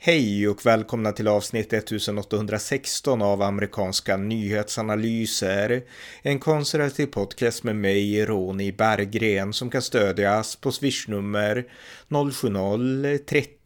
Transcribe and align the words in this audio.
Hej 0.00 0.48
och 0.48 0.66
välkomna 0.66 1.12
till 1.12 1.28
avsnitt 1.28 1.72
1816 1.72 3.22
av 3.22 3.42
amerikanska 3.42 4.16
nyhetsanalyser. 4.16 5.82
En 6.22 6.38
konservativ 6.38 7.06
podcast 7.06 7.64
med 7.64 7.76
mig, 7.76 8.26
Ronny 8.26 8.72
Berggren, 8.72 9.52
som 9.52 9.70
kan 9.70 9.82
stödjas 9.82 10.56
på 10.56 10.72
swishnummer 10.72 11.64
070-30 12.08 13.57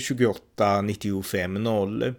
28 0.00 0.82
95 0.82 1.54
0. 1.54 2.14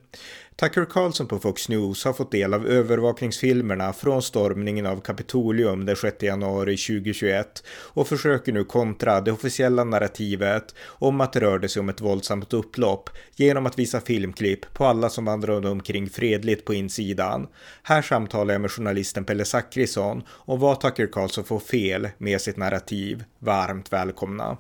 Tucker 0.60 0.86
Carlson 0.86 1.28
på 1.28 1.40
Fox 1.40 1.70
News 1.70 2.06
har 2.06 2.14
fått 2.14 2.32
del 2.32 2.54
av 2.54 2.68
övervakningsfilmerna 2.68 3.94
från 3.94 4.22
stormningen 4.22 4.86
av 4.86 5.02
Kapitolium 5.02 5.86
den 5.86 5.96
6 5.96 6.24
januari 6.24 6.78
2021 6.78 7.64
och 7.70 8.08
försöker 8.08 8.54
nu 8.54 8.64
kontra 8.64 9.22
det 9.22 9.32
officiella 9.32 9.84
narrativet 9.84 10.76
om 10.86 11.22
att 11.22 11.34
det 11.34 11.40
rörde 11.40 11.70
sig 11.70 11.80
om 11.80 11.90
ett 11.90 12.02
våldsamt 12.02 12.54
upplopp 12.54 13.10
genom 13.36 13.66
att 13.66 13.80
visa 13.80 14.02
filmklipp 14.02 14.74
på 14.74 14.86
alla 14.86 15.10
som 15.10 15.26
vandrade 15.26 15.70
omkring 15.70 16.10
fredligt 16.10 16.66
på 16.66 16.74
insidan. 16.74 17.48
Här 17.84 18.02
samtalar 18.02 18.54
jag 18.54 18.62
med 18.62 18.72
journalisten 18.72 19.26
Pelle 19.26 19.46
Zackrisson 19.46 20.24
om 20.30 20.60
vad 20.60 20.82
Tucker 20.82 21.08
Carlson 21.08 21.44
får 21.44 21.60
fel 21.60 22.10
med 22.18 22.42
sitt 22.42 22.58
narrativ. 22.58 23.24
Varmt 23.40 23.94
välkomna! 23.94 24.58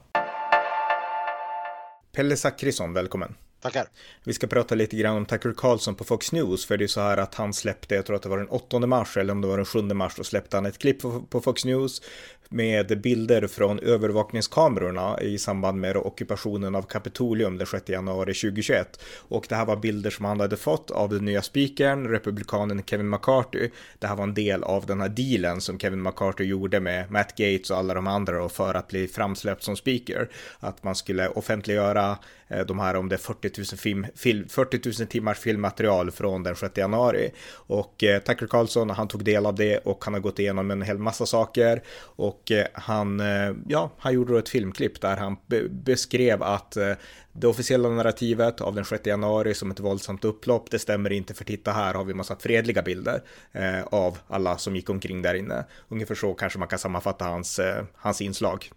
Pelle 2.19 2.35
Zackrisson, 2.35 2.93
välkommen! 2.93 3.48
Tackar. 3.61 3.87
Vi 4.23 4.33
ska 4.33 4.47
prata 4.47 4.75
lite 4.75 4.97
grann 4.97 5.17
om 5.17 5.25
Tucker 5.25 5.53
Carlson 5.57 5.95
på 5.95 6.03
Fox 6.03 6.31
News, 6.31 6.65
för 6.65 6.77
det 6.77 6.85
är 6.85 6.87
så 6.87 7.01
här 7.01 7.17
att 7.17 7.35
han 7.35 7.53
släppte, 7.53 7.95
jag 7.95 8.05
tror 8.05 8.15
att 8.15 8.21
det 8.21 8.29
var 8.29 8.37
den 8.37 8.47
8 8.47 8.79
mars 8.79 9.17
eller 9.17 9.33
om 9.33 9.41
det 9.41 9.47
var 9.47 9.57
den 9.57 9.65
7 9.65 9.81
mars, 9.81 10.13
då 10.17 10.23
släppte 10.23 10.57
han 10.57 10.65
ett 10.65 10.77
klipp 10.77 11.01
på 11.29 11.41
Fox 11.41 11.65
News 11.65 12.01
med 12.49 13.01
bilder 13.01 13.47
från 13.47 13.79
övervakningskamerorna 13.79 15.21
i 15.21 15.37
samband 15.37 15.79
med 15.79 15.97
ockupationen 15.97 16.75
av 16.75 16.81
Kapitolium 16.81 17.57
den 17.57 17.67
6 17.67 17.89
januari 17.89 18.33
2021. 18.33 19.03
Och 19.17 19.45
det 19.49 19.55
här 19.55 19.65
var 19.65 19.75
bilder 19.75 20.09
som 20.09 20.25
han 20.25 20.39
hade 20.39 20.57
fått 20.57 20.91
av 20.91 21.09
den 21.09 21.25
nya 21.25 21.41
speakern, 21.41 22.07
republikanen 22.07 22.83
Kevin 22.85 23.09
McCarthy. 23.09 23.69
Det 23.99 24.07
här 24.07 24.15
var 24.15 24.23
en 24.23 24.33
del 24.33 24.63
av 24.63 24.85
den 24.85 25.01
här 25.01 25.09
dealen 25.09 25.61
som 25.61 25.79
Kevin 25.79 26.03
McCarthy 26.03 26.43
gjorde 26.43 26.79
med 26.79 27.11
Matt 27.11 27.35
Gates 27.37 27.71
och 27.71 27.77
alla 27.77 27.93
de 27.93 28.07
andra 28.07 28.49
för 28.49 28.73
att 28.73 28.87
bli 28.87 29.07
framsläppt 29.07 29.63
som 29.63 29.75
speaker. 29.75 30.29
Att 30.59 30.83
man 30.83 30.95
skulle 30.95 31.29
offentliggöra 31.29 32.17
Eh, 32.49 32.65
de 32.65 32.79
här 32.79 32.95
om 32.95 33.09
det 33.09 33.17
40 33.17 33.51
000, 33.57 33.65
film, 33.65 34.05
film, 34.15 34.49
40 34.49 34.99
000 34.99 35.07
timmars 35.07 35.39
filmmaterial 35.39 36.11
från 36.11 36.43
den 36.43 36.55
6 36.55 36.77
januari. 36.77 37.31
Och 37.53 38.03
eh, 38.03 38.21
Tucker 38.21 38.47
Carlson, 38.47 38.89
han 38.89 39.07
tog 39.07 39.23
del 39.23 39.45
av 39.45 39.55
det 39.55 39.77
och 39.77 40.05
han 40.05 40.13
har 40.13 40.21
gått 40.21 40.39
igenom 40.39 40.71
en 40.71 40.81
hel 40.81 40.97
massa 40.97 41.25
saker. 41.25 41.83
Och 42.01 42.51
eh, 42.51 42.67
han, 42.73 43.19
eh, 43.19 43.53
ja, 43.67 43.91
han 43.97 44.13
gjorde 44.13 44.33
då 44.33 44.39
ett 44.39 44.49
filmklipp 44.49 45.01
där 45.01 45.17
han 45.17 45.37
be 45.47 45.69
beskrev 45.69 46.43
att 46.43 46.77
eh, 46.77 46.93
det 47.31 47.47
officiella 47.47 47.89
narrativet 47.89 48.61
av 48.61 48.75
den 48.75 48.85
6 48.85 49.05
januari 49.05 49.53
som 49.53 49.71
ett 49.71 49.79
våldsamt 49.79 50.25
upplopp, 50.25 50.71
det 50.71 50.79
stämmer 50.79 51.11
inte 51.11 51.33
för 51.33 51.45
titta 51.45 51.71
här 51.71 51.93
har 51.93 52.03
vi 52.03 52.13
massa 52.13 52.35
fredliga 52.35 52.81
bilder 52.81 53.21
eh, 53.51 53.83
av 53.83 54.17
alla 54.27 54.57
som 54.57 54.75
gick 54.75 54.89
omkring 54.89 55.21
där 55.21 55.33
inne. 55.33 55.65
Ungefär 55.87 56.15
så 56.15 56.33
kanske 56.33 56.59
man 56.59 56.67
kan 56.67 56.79
sammanfatta 56.79 57.25
hans, 57.25 57.59
eh, 57.59 57.83
hans 57.95 58.21
inslag. 58.21 58.69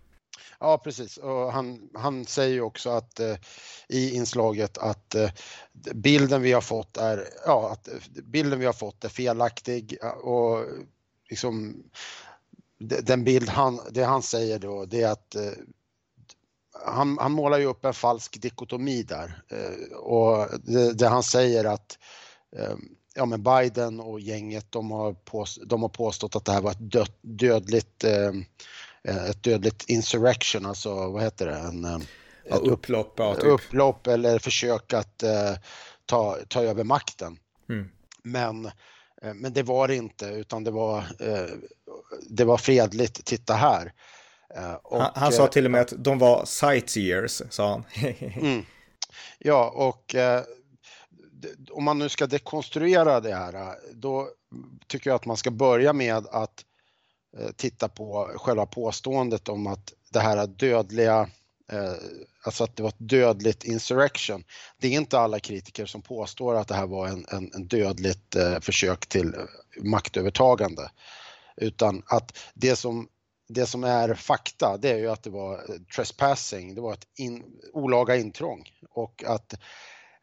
Ja, 0.62 0.78
precis. 0.78 1.16
Och 1.16 1.52
han, 1.52 1.88
han 1.94 2.24
säger 2.24 2.54
ju 2.54 2.60
också 2.60 2.90
att 2.90 3.20
eh, 3.20 3.36
i 3.88 4.14
inslaget 4.14 4.78
att 4.78 5.14
eh, 5.14 5.30
bilden 5.94 6.42
vi 6.42 6.52
har 6.52 6.60
fått 6.60 6.96
är, 6.96 7.28
ja, 7.46 7.72
att 7.72 7.88
eh, 7.88 7.94
bilden 8.24 8.58
vi 8.58 8.66
har 8.66 8.72
fått 8.72 9.04
är 9.04 9.08
felaktig 9.08 9.98
och 10.22 10.64
liksom 11.30 11.82
den 13.02 13.24
bild 13.24 13.48
han, 13.48 13.80
det 13.90 14.04
han 14.04 14.22
säger 14.22 14.58
då, 14.58 14.84
det 14.84 15.02
är 15.02 15.12
att 15.12 15.34
eh, 15.34 15.52
han, 16.86 17.18
han, 17.18 17.32
målar 17.32 17.58
ju 17.58 17.66
upp 17.66 17.84
en 17.84 17.94
falsk 17.94 18.42
dikotomi 18.42 19.02
där 19.02 19.42
eh, 19.48 19.96
och 19.96 20.48
det, 20.64 20.92
det, 20.92 21.08
han 21.08 21.22
säger 21.22 21.64
att 21.64 21.98
eh, 22.56 22.76
ja 23.14 23.26
men 23.26 23.42
Biden 23.42 24.00
och 24.00 24.20
gänget 24.20 24.66
de 24.72 24.90
har, 24.90 25.12
påst, 25.12 25.58
de 25.66 25.82
har 25.82 25.88
påstått 25.88 26.36
att 26.36 26.44
det 26.44 26.52
här 26.52 26.62
var 26.62 26.70
ett 26.70 26.90
död, 26.92 27.12
dödligt 27.20 28.04
eh, 28.04 28.32
ett 29.08 29.42
dödligt 29.42 29.84
insurrection, 29.88 30.66
alltså 30.66 31.10
vad 31.10 31.22
heter 31.22 31.46
det? 31.46 31.56
En, 31.56 31.84
eh, 31.84 31.98
ja, 32.48 32.56
upplopp, 32.56 33.14
ja, 33.16 33.34
typ. 33.34 33.44
upplopp 33.44 34.06
eller 34.06 34.38
försök 34.38 34.92
att 34.92 35.22
eh, 35.22 35.54
ta, 36.06 36.38
ta 36.48 36.62
över 36.62 36.84
makten. 36.84 37.38
Mm. 37.68 37.88
Men 38.22 38.70
Eh, 39.22 39.34
men 39.34 39.52
det 39.52 39.62
var 39.62 39.88
det 39.88 39.96
inte 39.96 40.26
utan 40.26 40.64
det 40.64 40.70
var, 40.70 40.98
eh, 40.98 41.54
det 42.30 42.44
var 42.44 42.56
fredligt, 42.56 43.24
titta 43.24 43.54
här. 43.54 43.92
Eh, 44.54 44.74
och, 44.74 45.02
han, 45.02 45.10
han, 45.14 45.32
sa 45.32 45.46
till 45.46 45.64
och 45.64 45.70
med 45.70 45.80
att 45.80 45.92
de 45.96 46.18
var 46.18 46.44
sightseers, 46.44 47.42
sa 47.50 47.70
han. 47.70 47.84
mm. 48.20 48.64
Ja, 49.38 49.70
och 49.70 50.14
om 51.70 51.84
man 51.84 51.98
nu 51.98 52.08
ska 52.08 52.26
dekonstruera 52.26 53.20
det 53.20 53.34
här, 53.34 53.74
då 53.92 54.28
tycker 54.86 55.10
jag 55.10 55.14
att 55.14 55.26
man 55.26 55.36
ska 55.36 55.50
börja 55.50 55.92
med 55.92 56.26
att 56.26 56.64
Eh, 57.38 57.50
titta 57.56 57.88
på 57.88 58.32
själva 58.36 58.66
påståendet 58.66 59.48
om 59.48 59.66
att 59.66 59.92
det 60.10 60.20
här 60.20 60.46
dödliga 60.46 61.30
eh, 61.72 61.94
alltså 62.44 62.64
att 62.64 62.76
det 62.76 62.82
var 62.82 62.90
ett 62.90 62.94
dödligt 62.98 63.64
insurrection. 63.64 64.44
Det 64.78 64.88
är 64.88 64.92
inte 64.92 65.18
alla 65.18 65.40
kritiker 65.40 65.86
som 65.86 66.02
påstår 66.02 66.54
att 66.54 66.68
det 66.68 66.74
här 66.74 66.86
var 66.86 67.08
en, 67.08 67.26
en, 67.30 67.50
en 67.54 67.66
dödligt 67.66 68.36
eh, 68.36 68.60
försök 68.60 69.06
till 69.06 69.34
maktövertagande. 69.82 70.90
Utan 71.56 72.02
att 72.06 72.38
det 72.54 72.76
som, 72.76 73.08
det 73.48 73.66
som 73.66 73.84
är 73.84 74.14
fakta, 74.14 74.76
det 74.76 74.90
är 74.90 74.98
ju 74.98 75.10
att 75.10 75.22
det 75.22 75.30
var 75.30 75.64
trespassing, 75.96 76.74
det 76.74 76.80
var 76.80 76.92
ett 76.92 77.06
in, 77.18 77.60
olaga 77.72 78.16
intrång 78.16 78.70
och 78.90 79.24
att 79.26 79.52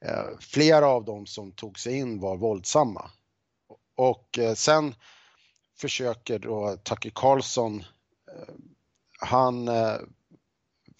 eh, 0.05 0.25
flera 0.39 0.87
av 0.87 1.05
dem 1.05 1.25
som 1.25 1.51
tog 1.51 1.79
sig 1.79 1.97
in 1.97 2.19
var 2.19 2.37
våldsamma. 2.37 3.11
Och 3.95 4.39
eh, 4.39 4.53
sen 4.53 4.95
försöker 5.81 6.39
då 6.39 6.77
Tucker 6.83 7.11
Carlson, 7.15 7.79
eh, 8.31 8.53
han 9.19 9.67
eh, 9.67 9.95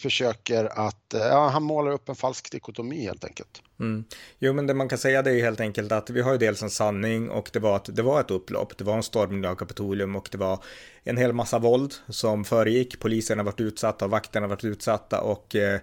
försöker 0.02 0.66
att, 0.66 0.99
Eh, 1.14 1.20
ja, 1.20 1.48
han 1.48 1.64
målar 1.64 1.92
upp 1.92 2.10
en 2.10 2.16
falsk 2.16 2.52
dikotomi 2.52 3.04
helt 3.04 3.24
enkelt. 3.24 3.62
Mm. 3.80 4.04
Jo, 4.40 4.54
men 4.54 4.68
det 4.68 4.74
man 4.74 4.90
kan 4.90 4.98
säga 4.98 5.22
det 5.22 5.30
är 5.30 5.34
ju 5.34 5.42
helt 5.42 5.60
enkelt 5.60 5.92
att 5.92 6.10
vi 6.10 6.22
har 6.22 6.32
ju 6.32 6.38
dels 6.38 6.64
en 6.64 6.70
sanning 6.70 7.30
och 7.30 7.50
det 7.54 7.60
var 7.60 7.76
att 7.76 7.96
det 7.96 8.02
var 8.02 8.22
ett 8.22 8.32
upplopp. 8.32 8.78
Det 8.78 8.84
var 8.84 8.96
en 8.96 9.04
stormning 9.04 9.48
av 9.48 9.56
Kapitolium 9.56 10.16
och 10.16 10.30
det 10.32 10.38
var 10.38 10.64
en 11.04 11.18
hel 11.18 11.34
massa 11.34 11.60
våld 11.60 11.94
som 12.08 12.46
föregick. 12.46 13.00
Poliserna 13.00 13.44
varit 13.44 13.62
utsatta 13.62 14.06
och 14.06 14.12
vakterna 14.12 14.48
varit 14.48 14.64
utsatta 14.64 15.22
och 15.22 15.56
eh, 15.56 15.80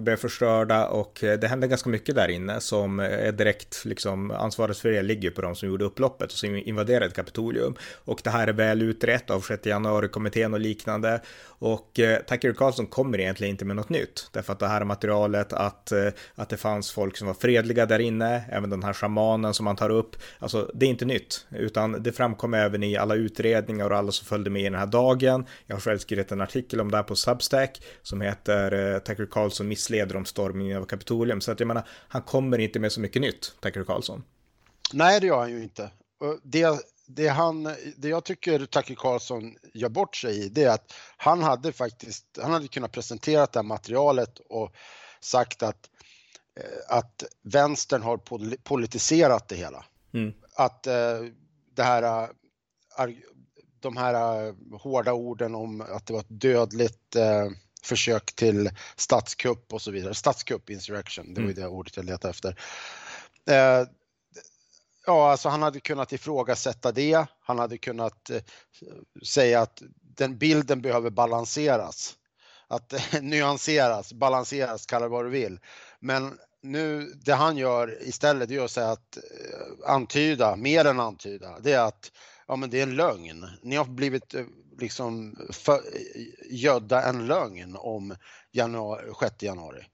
blev 0.00 0.16
förstörda 0.16 0.86
och 0.86 1.24
eh, 1.24 1.38
det 1.38 1.48
hände 1.48 1.66
ganska 1.66 1.90
mycket 1.90 2.14
där 2.14 2.28
inne 2.28 2.60
som 2.60 3.00
eh, 3.00 3.06
är 3.06 3.32
direkt 3.32 3.84
liksom 3.84 4.30
ansvaret 4.30 4.78
för 4.78 4.90
det 4.90 5.02
ligger 5.02 5.30
på 5.30 5.42
de 5.42 5.56
som 5.56 5.68
gjorde 5.68 5.84
upploppet 5.84 6.32
och 6.32 6.38
som 6.38 6.56
invaderade 6.56 7.10
Kapitolium. 7.10 7.76
Och 8.04 8.20
det 8.24 8.30
här 8.30 8.48
är 8.48 8.52
väl 8.52 8.82
utrett 8.82 9.30
av 9.30 9.40
6 9.40 9.66
januari-kommittén 9.66 10.54
och 10.54 10.60
liknande 10.60 11.20
och 11.60 12.00
eh, 12.00 12.20
Tucker 12.22 12.52
Carlson 12.52 12.86
kommer 12.86 13.20
egentligen 13.20 13.50
inte 13.50 13.64
med 13.64 13.76
något 13.76 13.88
nytt 13.88 14.28
därför 14.40 14.52
att 14.52 14.58
det 14.58 14.68
här 14.68 14.84
materialet 14.84 15.52
att, 15.52 15.92
eh, 15.92 16.08
att 16.34 16.48
det 16.48 16.56
fanns 16.56 16.90
folk 16.90 17.16
som 17.16 17.26
var 17.26 17.34
fredliga 17.34 17.86
där 17.86 17.98
inne, 17.98 18.44
även 18.50 18.70
den 18.70 18.82
här 18.82 18.92
shamanen 18.92 19.54
som 19.54 19.64
man 19.64 19.76
tar 19.76 19.90
upp, 19.90 20.16
alltså 20.38 20.70
det 20.74 20.86
är 20.86 20.90
inte 20.90 21.04
nytt 21.04 21.46
utan 21.50 22.02
det 22.02 22.12
framkom 22.12 22.54
även 22.54 22.82
i 22.82 22.96
alla 22.96 23.14
utredningar 23.14 23.90
och 23.90 23.96
alla 23.96 24.12
som 24.12 24.26
följde 24.26 24.50
med 24.50 24.62
i 24.62 24.64
den 24.64 24.74
här 24.74 24.86
dagen. 24.86 25.46
Jag 25.66 25.76
har 25.76 25.80
själv 25.80 25.98
skrivit 25.98 26.32
en 26.32 26.40
artikel 26.40 26.80
om 26.80 26.90
det 26.90 26.96
här 26.96 27.04
på 27.04 27.16
Substack 27.16 27.82
som 28.02 28.20
heter 28.20 28.94
eh, 28.94 28.98
Tucker 28.98 29.26
Carlson 29.26 29.68
missleder 29.68 30.16
om 30.16 30.24
stormningen 30.24 30.78
av 30.78 30.84
Kapitolium. 30.84 31.40
Så 31.40 31.52
att 31.52 31.60
jag 31.60 31.66
menar, 31.66 31.82
han 32.08 32.22
kommer 32.22 32.58
inte 32.58 32.80
med 32.80 32.92
så 32.92 33.00
mycket 33.00 33.22
nytt, 33.22 33.54
Tucker 33.60 33.84
Carlson. 33.84 34.22
Nej, 34.92 35.20
det 35.20 35.26
gör 35.26 35.38
han 35.38 35.50
ju 35.50 35.62
inte. 35.62 35.90
Det, 36.42 36.66
det, 37.14 37.28
han, 37.28 37.62
det 37.96 38.08
jag 38.08 38.24
tycker 38.24 38.66
Tucker 38.66 38.94
Carlson 38.94 39.56
gör 39.74 39.88
bort 39.88 40.16
sig 40.16 40.44
i, 40.44 40.48
det 40.48 40.64
är 40.64 40.70
att 40.70 40.92
han 41.16 41.42
hade 41.42 41.72
faktiskt, 41.72 42.38
han 42.42 42.52
hade 42.52 42.68
kunnat 42.68 42.92
presentera 42.92 43.46
det 43.46 43.58
här 43.58 43.62
materialet 43.62 44.38
och 44.38 44.72
sagt 45.20 45.62
att, 45.62 45.90
eh, 46.60 46.96
att 46.96 47.24
vänstern 47.42 48.02
har 48.02 48.16
politiserat 48.56 49.48
det 49.48 49.56
hela. 49.56 49.84
Mm. 50.14 50.32
Att 50.56 50.86
eh, 50.86 51.20
det 51.74 51.82
här 51.82 52.30
de 53.80 53.96
här 53.96 54.54
hårda 54.78 55.12
orden 55.12 55.54
om 55.54 55.80
att 55.80 56.06
det 56.06 56.12
var 56.12 56.20
ett 56.20 56.40
dödligt 56.40 57.16
eh, 57.16 57.48
försök 57.82 58.36
till 58.36 58.70
statskupp 58.96 59.72
och 59.72 59.82
så 59.82 59.90
vidare. 59.90 60.14
Statskupp, 60.14 60.70
insurrection, 60.70 61.34
det 61.34 61.40
var 61.40 61.48
ju 61.48 61.52
mm. 61.52 61.62
det 61.62 61.68
ordet 61.68 61.96
jag 61.96 62.04
letade 62.04 62.30
efter. 62.30 62.60
Ja, 65.10 65.30
alltså 65.30 65.48
han 65.48 65.62
hade 65.62 65.80
kunnat 65.80 66.12
ifrågasätta 66.12 66.92
det. 66.92 67.26
Han 67.40 67.58
hade 67.58 67.78
kunnat 67.78 68.30
eh, 68.30 68.42
säga 69.26 69.60
att 69.60 69.82
den 70.16 70.38
bilden 70.38 70.82
behöver 70.82 71.10
balanseras. 71.10 72.14
Att 72.68 72.94
nyanseras, 73.22 74.12
balanseras, 74.12 74.86
kalla 74.86 75.04
det 75.04 75.10
vad 75.10 75.24
du 75.24 75.30
vill. 75.30 75.60
Men 76.00 76.38
nu, 76.62 77.12
det 77.24 77.32
han 77.32 77.56
gör 77.56 78.08
istället, 78.08 78.48
det 78.48 78.56
är 78.56 78.64
att 78.64 78.70
säga 78.70 78.90
att 78.90 79.16
eh, 79.16 79.92
antyda, 79.92 80.56
mer 80.56 80.84
än 80.84 81.00
antyda, 81.00 81.60
det 81.60 81.72
är 81.72 81.84
att 81.84 82.12
ja 82.46 82.56
men 82.56 82.70
det 82.70 82.78
är 82.78 82.82
en 82.82 82.96
lögn. 82.96 83.46
Ni 83.62 83.76
har 83.76 83.84
blivit 83.84 84.34
eh, 84.34 84.44
liksom 84.78 85.36
för, 85.52 85.74
eh, 85.74 86.22
gödda 86.50 87.02
en 87.02 87.26
lögn 87.26 87.76
om 87.76 88.16
januari, 88.52 89.12
6 89.20 89.42
januari. 89.42 89.84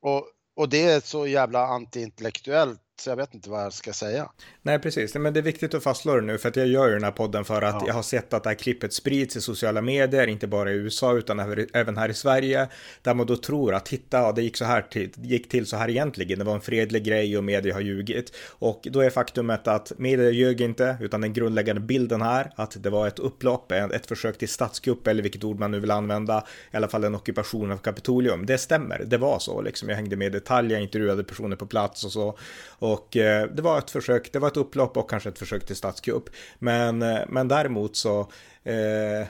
Och 0.00 0.32
och 0.56 0.68
det 0.68 0.82
är 0.82 1.00
så 1.00 1.26
jävla 1.26 1.66
antiintellektuellt 1.66 2.80
så 3.00 3.10
jag 3.10 3.16
vet 3.16 3.34
inte 3.34 3.50
vad 3.50 3.64
jag 3.64 3.72
ska 3.72 3.92
säga. 3.92 4.30
Nej, 4.62 4.78
precis. 4.78 5.14
Men 5.14 5.32
det 5.32 5.40
är 5.40 5.42
viktigt 5.42 5.74
att 5.74 5.82
fastslå 5.82 6.14
det 6.14 6.20
nu, 6.20 6.38
för 6.38 6.48
att 6.48 6.56
jag 6.56 6.66
gör 6.66 6.88
ju 6.88 6.94
den 6.94 7.04
här 7.04 7.10
podden 7.10 7.44
för 7.44 7.62
att 7.62 7.74
ja. 7.74 7.84
jag 7.86 7.94
har 7.94 8.02
sett 8.02 8.32
att 8.32 8.42
det 8.42 8.48
här 8.48 8.54
klippet 8.54 8.92
sprids 8.92 9.36
i 9.36 9.40
sociala 9.40 9.82
medier, 9.82 10.26
inte 10.26 10.46
bara 10.46 10.70
i 10.70 10.74
USA 10.74 11.16
utan 11.16 11.40
även 11.74 11.96
här 11.96 12.08
i 12.08 12.14
Sverige, 12.14 12.68
där 13.02 13.14
man 13.14 13.26
då 13.26 13.36
tror 13.36 13.74
att 13.74 13.86
titta, 13.86 14.32
det 14.32 14.42
gick 14.42 14.56
så 14.56 14.64
här 14.64 14.82
till, 14.82 15.10
gick 15.16 15.48
till 15.48 15.66
så 15.66 15.76
här 15.76 15.90
egentligen, 15.90 16.38
det 16.38 16.44
var 16.44 16.54
en 16.54 16.60
fredlig 16.60 17.04
grej 17.04 17.38
och 17.38 17.44
media 17.44 17.74
har 17.74 17.80
ljugit. 17.80 18.36
Och 18.48 18.88
då 18.90 19.00
är 19.00 19.10
faktumet 19.10 19.68
att 19.68 19.92
media 19.98 20.30
ljög 20.30 20.60
inte, 20.60 20.96
utan 21.00 21.20
den 21.20 21.32
grundläggande 21.32 21.80
bilden 21.80 22.22
här, 22.22 22.52
att 22.56 22.82
det 22.82 22.90
var 22.90 23.06
ett 23.06 23.18
upplopp, 23.18 23.72
ett 23.72 24.06
försök 24.06 24.38
till 24.38 24.48
statskupp 24.48 25.06
eller 25.06 25.22
vilket 25.22 25.44
ord 25.44 25.58
man 25.58 25.70
nu 25.70 25.80
vill 25.80 25.90
använda, 25.90 26.44
i 26.72 26.76
alla 26.76 26.88
fall 26.88 27.04
en 27.04 27.14
ockupation 27.14 27.72
av 27.72 27.76
Kapitolium. 27.76 28.46
Det 28.46 28.58
stämmer, 28.58 29.02
det 29.06 29.18
var 29.18 29.38
så 29.38 29.62
liksom. 29.62 29.88
Jag 29.88 29.96
hängde 29.96 30.16
med 30.16 30.26
i 30.26 30.30
detalj, 30.30 30.72
jag 30.72 30.82
intervjuade 30.82 31.24
personer 31.24 31.56
på 31.56 31.66
plats 31.66 32.04
och 32.04 32.12
så. 32.12 32.38
Och 32.78 32.85
eh, 33.16 33.42
det 33.42 33.62
var 33.62 33.78
ett 33.78 33.90
försök, 33.90 34.32
det 34.32 34.38
var 34.38 34.48
ett 34.48 34.56
upplopp 34.56 34.96
och 34.96 35.10
kanske 35.10 35.28
ett 35.28 35.38
försök 35.38 35.66
till 35.66 35.76
statskupp. 35.76 36.30
Men, 36.58 37.02
eh, 37.02 37.20
men 37.28 37.48
däremot 37.48 37.96
så 37.96 38.30
Eh, 38.66 39.20
eh 39.20 39.26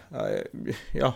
ja, 0.93 1.15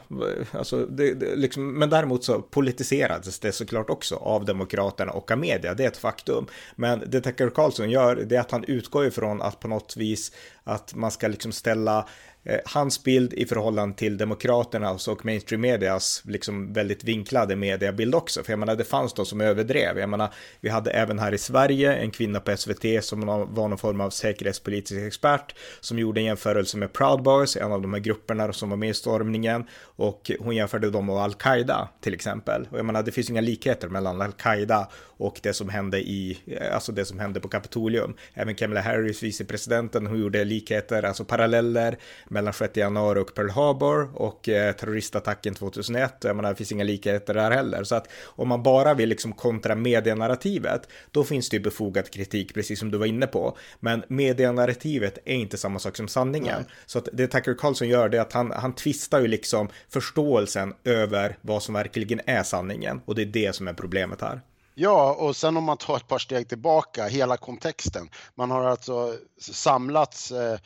alltså, 0.53 0.87
det, 0.87 1.15
det, 1.15 1.37
liksom, 1.37 1.79
men 1.79 1.91
däremot 1.91 2.25
så 2.25 2.43
politiserades 2.43 3.39
det 3.39 3.53
såklart 3.53 3.91
också 3.91 4.17
av 4.17 4.45
Demokraterna 4.45 5.13
och 5.13 5.31
av 5.31 5.39
media, 5.39 5.75
det 5.75 5.85
är 5.85 5.89
ett 5.89 5.97
faktum. 5.97 6.47
Men 6.77 7.03
det 7.07 7.21
Tucker 7.21 7.51
Carlson 7.51 7.91
gör, 7.91 8.17
det 8.17 8.37
är 8.37 8.41
att 8.41 8.51
han 8.51 8.65
utgår 8.65 9.07
ifrån 9.07 9.43
att 9.43 9.61
på 9.61 9.69
något 9.69 9.97
vis 9.97 10.33
att 10.71 10.95
man 10.95 11.11
ska 11.11 11.29
liksom 11.29 11.53
ställa 11.53 12.07
eh, 12.45 12.61
hans 12.65 13.05
bild 13.05 13.33
i 13.33 13.47
förhållande 13.47 13.97
till 13.97 14.17
Demokraternas 14.17 15.09
och 15.09 15.25
mainstream 15.25 15.61
medias 15.61 16.23
liksom 16.25 16.73
väldigt 16.73 17.05
vinklade 17.05 17.57
mediabild 17.57 18.15
också. 18.15 18.43
För 18.43 18.53
jag 18.53 18.59
menar, 18.59 18.77
det 18.77 18.85
fanns 18.85 19.15
de 19.15 19.27
som 19.27 19.41
överdrev. 19.41 19.99
Jag 19.99 20.09
menar, 20.09 20.35
vi 20.61 20.69
hade 20.69 20.91
även 20.91 21.19
här 21.19 21.35
i 21.35 21.39
Sverige 21.39 21.95
en 21.95 22.11
kvinna 22.11 22.41
på 22.41 22.57
SVT 22.57 23.05
som 23.05 23.21
var 23.27 23.69
någon 23.69 23.79
form 23.79 24.01
av 24.01 24.11
säkerhetspolitisk 24.11 25.01
expert 25.01 25.55
som 25.81 25.99
gjorde 25.99 26.21
en 26.21 26.25
jämförelse 26.25 26.77
med 26.77 26.93
Proud 26.93 27.23
Boys, 27.23 27.57
en 27.57 27.73
av 27.73 27.83
de 27.83 27.95
här 27.95 28.01
grupperna 28.01 28.53
som 28.53 28.71
var 28.71 28.77
med 28.77 28.91
i 28.91 28.95
stormningen. 28.95 29.65
Och 29.81 30.31
hon 30.41 30.57
jämförde 30.57 30.91
dem 30.91 31.07
med 31.07 31.17
Al-Qaida 31.17 31.89
till 32.01 32.15
exempel. 32.15 32.69
Och 32.71 32.79
jag 32.79 32.85
menar, 32.85 33.03
det 33.03 33.13
finns 33.13 33.31
inga 33.31 33.41
likheter 33.41 33.89
mellan 33.89 34.21
Al-Qaida 34.21 34.89
och 35.21 35.41
det 35.43 35.53
som 35.53 35.69
hände 35.69 36.01
i, 36.01 36.39
eh, 36.47 36.75
alltså 36.75 36.93
det 36.93 37.05
som 37.05 37.19
hände 37.19 37.41
på 37.41 37.49
Kapitolium. 37.49 38.15
Även 38.35 38.55
Kamala 38.55 38.81
Harris, 38.81 39.23
vicepresidenten, 39.23 40.07
hon 40.07 40.21
gjorde 40.21 40.45
likheter, 40.61 41.03
alltså 41.03 41.25
paralleller 41.25 41.99
mellan 42.29 42.53
6 42.53 42.77
januari 42.77 43.21
och 43.21 43.35
Pearl 43.35 43.51
Harbor 43.51 44.11
och 44.15 44.49
eh, 44.49 44.73
terroristattacken 44.73 45.55
2001. 45.55 46.15
Jag 46.25 46.37
menar, 46.37 46.51
det 46.51 46.57
finns 46.57 46.73
inga 46.73 46.85
likheter 46.85 47.35
där 47.35 47.51
heller. 47.51 47.85
Så 47.85 47.95
att 47.95 48.09
om 48.25 48.49
man 48.49 48.63
bara 48.63 48.95
vill 48.95 49.09
liksom 49.09 49.33
kontra 49.33 49.75
medienarrativet, 49.75 50.89
då 51.11 51.25
finns 51.25 51.49
det 51.49 51.57
ju 51.57 51.63
befogad 51.63 52.11
kritik, 52.11 52.55
precis 52.55 52.79
som 52.79 52.91
du 52.91 52.99
var 52.99 53.07
inne 53.07 53.27
på. 53.27 53.57
Men 53.81 54.03
medienarrativet 54.09 55.19
är 55.25 55.35
inte 55.35 55.57
samma 55.57 55.79
sak 55.79 55.97
som 55.97 56.09
sanningen. 56.09 56.55
Nej. 56.57 56.67
Så 56.87 56.99
att 56.99 57.09
det 57.13 57.27
Tucker 57.27 57.55
Carlson 57.55 57.89
gör, 57.89 58.09
det 58.09 58.17
är 58.17 58.23
att 58.23 58.33
han, 58.33 58.51
han 58.51 58.75
tvistar 58.75 59.21
ju 59.21 59.27
liksom 59.27 59.69
förståelsen 59.89 60.75
över 60.85 61.37
vad 61.41 61.63
som 61.63 61.75
verkligen 61.75 62.21
är 62.27 62.43
sanningen. 62.43 63.01
Och 63.05 63.15
det 63.15 63.23
är 63.23 63.27
det 63.27 63.55
som 63.55 63.69
är 63.69 63.73
problemet 63.73 64.21
här. 64.21 64.41
Ja, 64.83 65.15
och 65.15 65.37
sen 65.37 65.57
om 65.57 65.65
man 65.65 65.77
tar 65.77 65.97
ett 65.97 66.09
par 66.09 66.19
steg 66.19 66.49
tillbaka, 66.49 67.07
hela 67.07 67.37
kontexten. 67.37 68.11
Man 68.35 68.51
har 68.51 68.65
alltså 68.65 69.15
samlats 69.41 70.33
eh, 70.33 70.59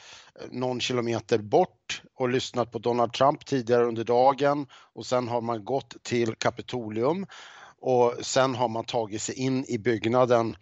någon 0.50 0.80
kilometer 0.80 1.38
bort 1.38 2.02
och 2.14 2.28
lyssnat 2.28 2.72
på 2.72 2.78
Donald 2.78 3.12
Trump 3.12 3.46
tidigare 3.46 3.84
under 3.84 4.04
dagen 4.04 4.66
och 4.72 5.06
sen 5.06 5.28
har 5.28 5.40
man 5.40 5.64
gått 5.64 5.96
till 6.02 6.34
Kapitolium 6.34 7.26
och 7.80 8.14
sen 8.20 8.54
har 8.54 8.68
man 8.68 8.84
tagit 8.84 9.22
sig 9.22 9.34
in 9.34 9.64
i 9.68 9.78
byggnaden 9.78 10.56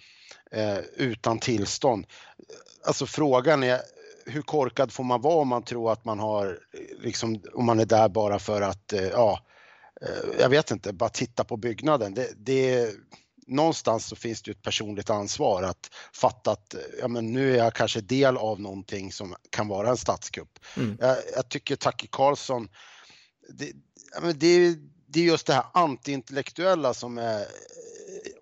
eh, 0.53 0.79
utan 0.97 1.39
tillstånd. 1.39 2.07
Alltså 2.87 3.07
frågan 3.07 3.63
är 3.63 3.81
hur 4.27 4.43
korkad 4.43 4.93
får 4.93 5.05
man 5.05 5.21
vara 5.21 5.41
om 5.41 5.49
man 5.49 5.63
tror 5.63 5.93
att 5.93 6.05
man 6.05 6.19
har, 6.19 6.59
liksom, 6.99 7.43
om 7.55 7.65
man 7.65 7.81
är 7.81 7.87
där 7.87 8.09
bara 8.09 8.39
för 8.39 8.63
att, 8.63 8.93
eh, 8.93 9.09
ja, 9.09 9.41
eh, 10.03 10.41
jag 10.41 10.49
vet 10.49 10.71
inte, 10.71 10.93
bara 10.93 11.11
titta 11.11 11.45
på 11.45 11.57
byggnaden. 11.57 12.15
Det, 12.15 12.33
det, 12.37 12.91
någonstans 13.53 14.07
så 14.07 14.17
finns 14.17 14.43
det 14.43 14.49
ju 14.49 14.53
ett 14.53 14.63
personligt 14.63 15.11
ansvar 15.11 15.63
att 15.63 15.91
fatta 16.13 16.51
att 16.51 16.75
ja, 17.01 17.09
men 17.09 17.33
nu 17.33 17.53
är 17.53 17.57
jag 17.57 17.75
kanske 17.75 18.01
del 18.01 18.37
av 18.37 18.61
någonting 18.61 19.13
som 19.13 19.35
kan 19.51 19.69
vara 19.69 19.91
en 19.91 19.97
statskupp. 19.97 20.59
Mm. 20.77 20.97
Jag, 21.01 21.17
jag, 21.35 21.49
tycker 21.49 21.77
Tucker 21.77 22.09
Carlson, 22.13 22.69
det, 23.49 23.73
ja, 24.15 24.21
men 24.23 24.39
det, 24.39 24.75
det 25.07 25.21
är 25.21 25.25
just 25.25 25.47
det 25.47 25.55
här 25.55 25.65
antiintellektuella 25.75 26.95
som 26.95 27.19
är 27.19 27.47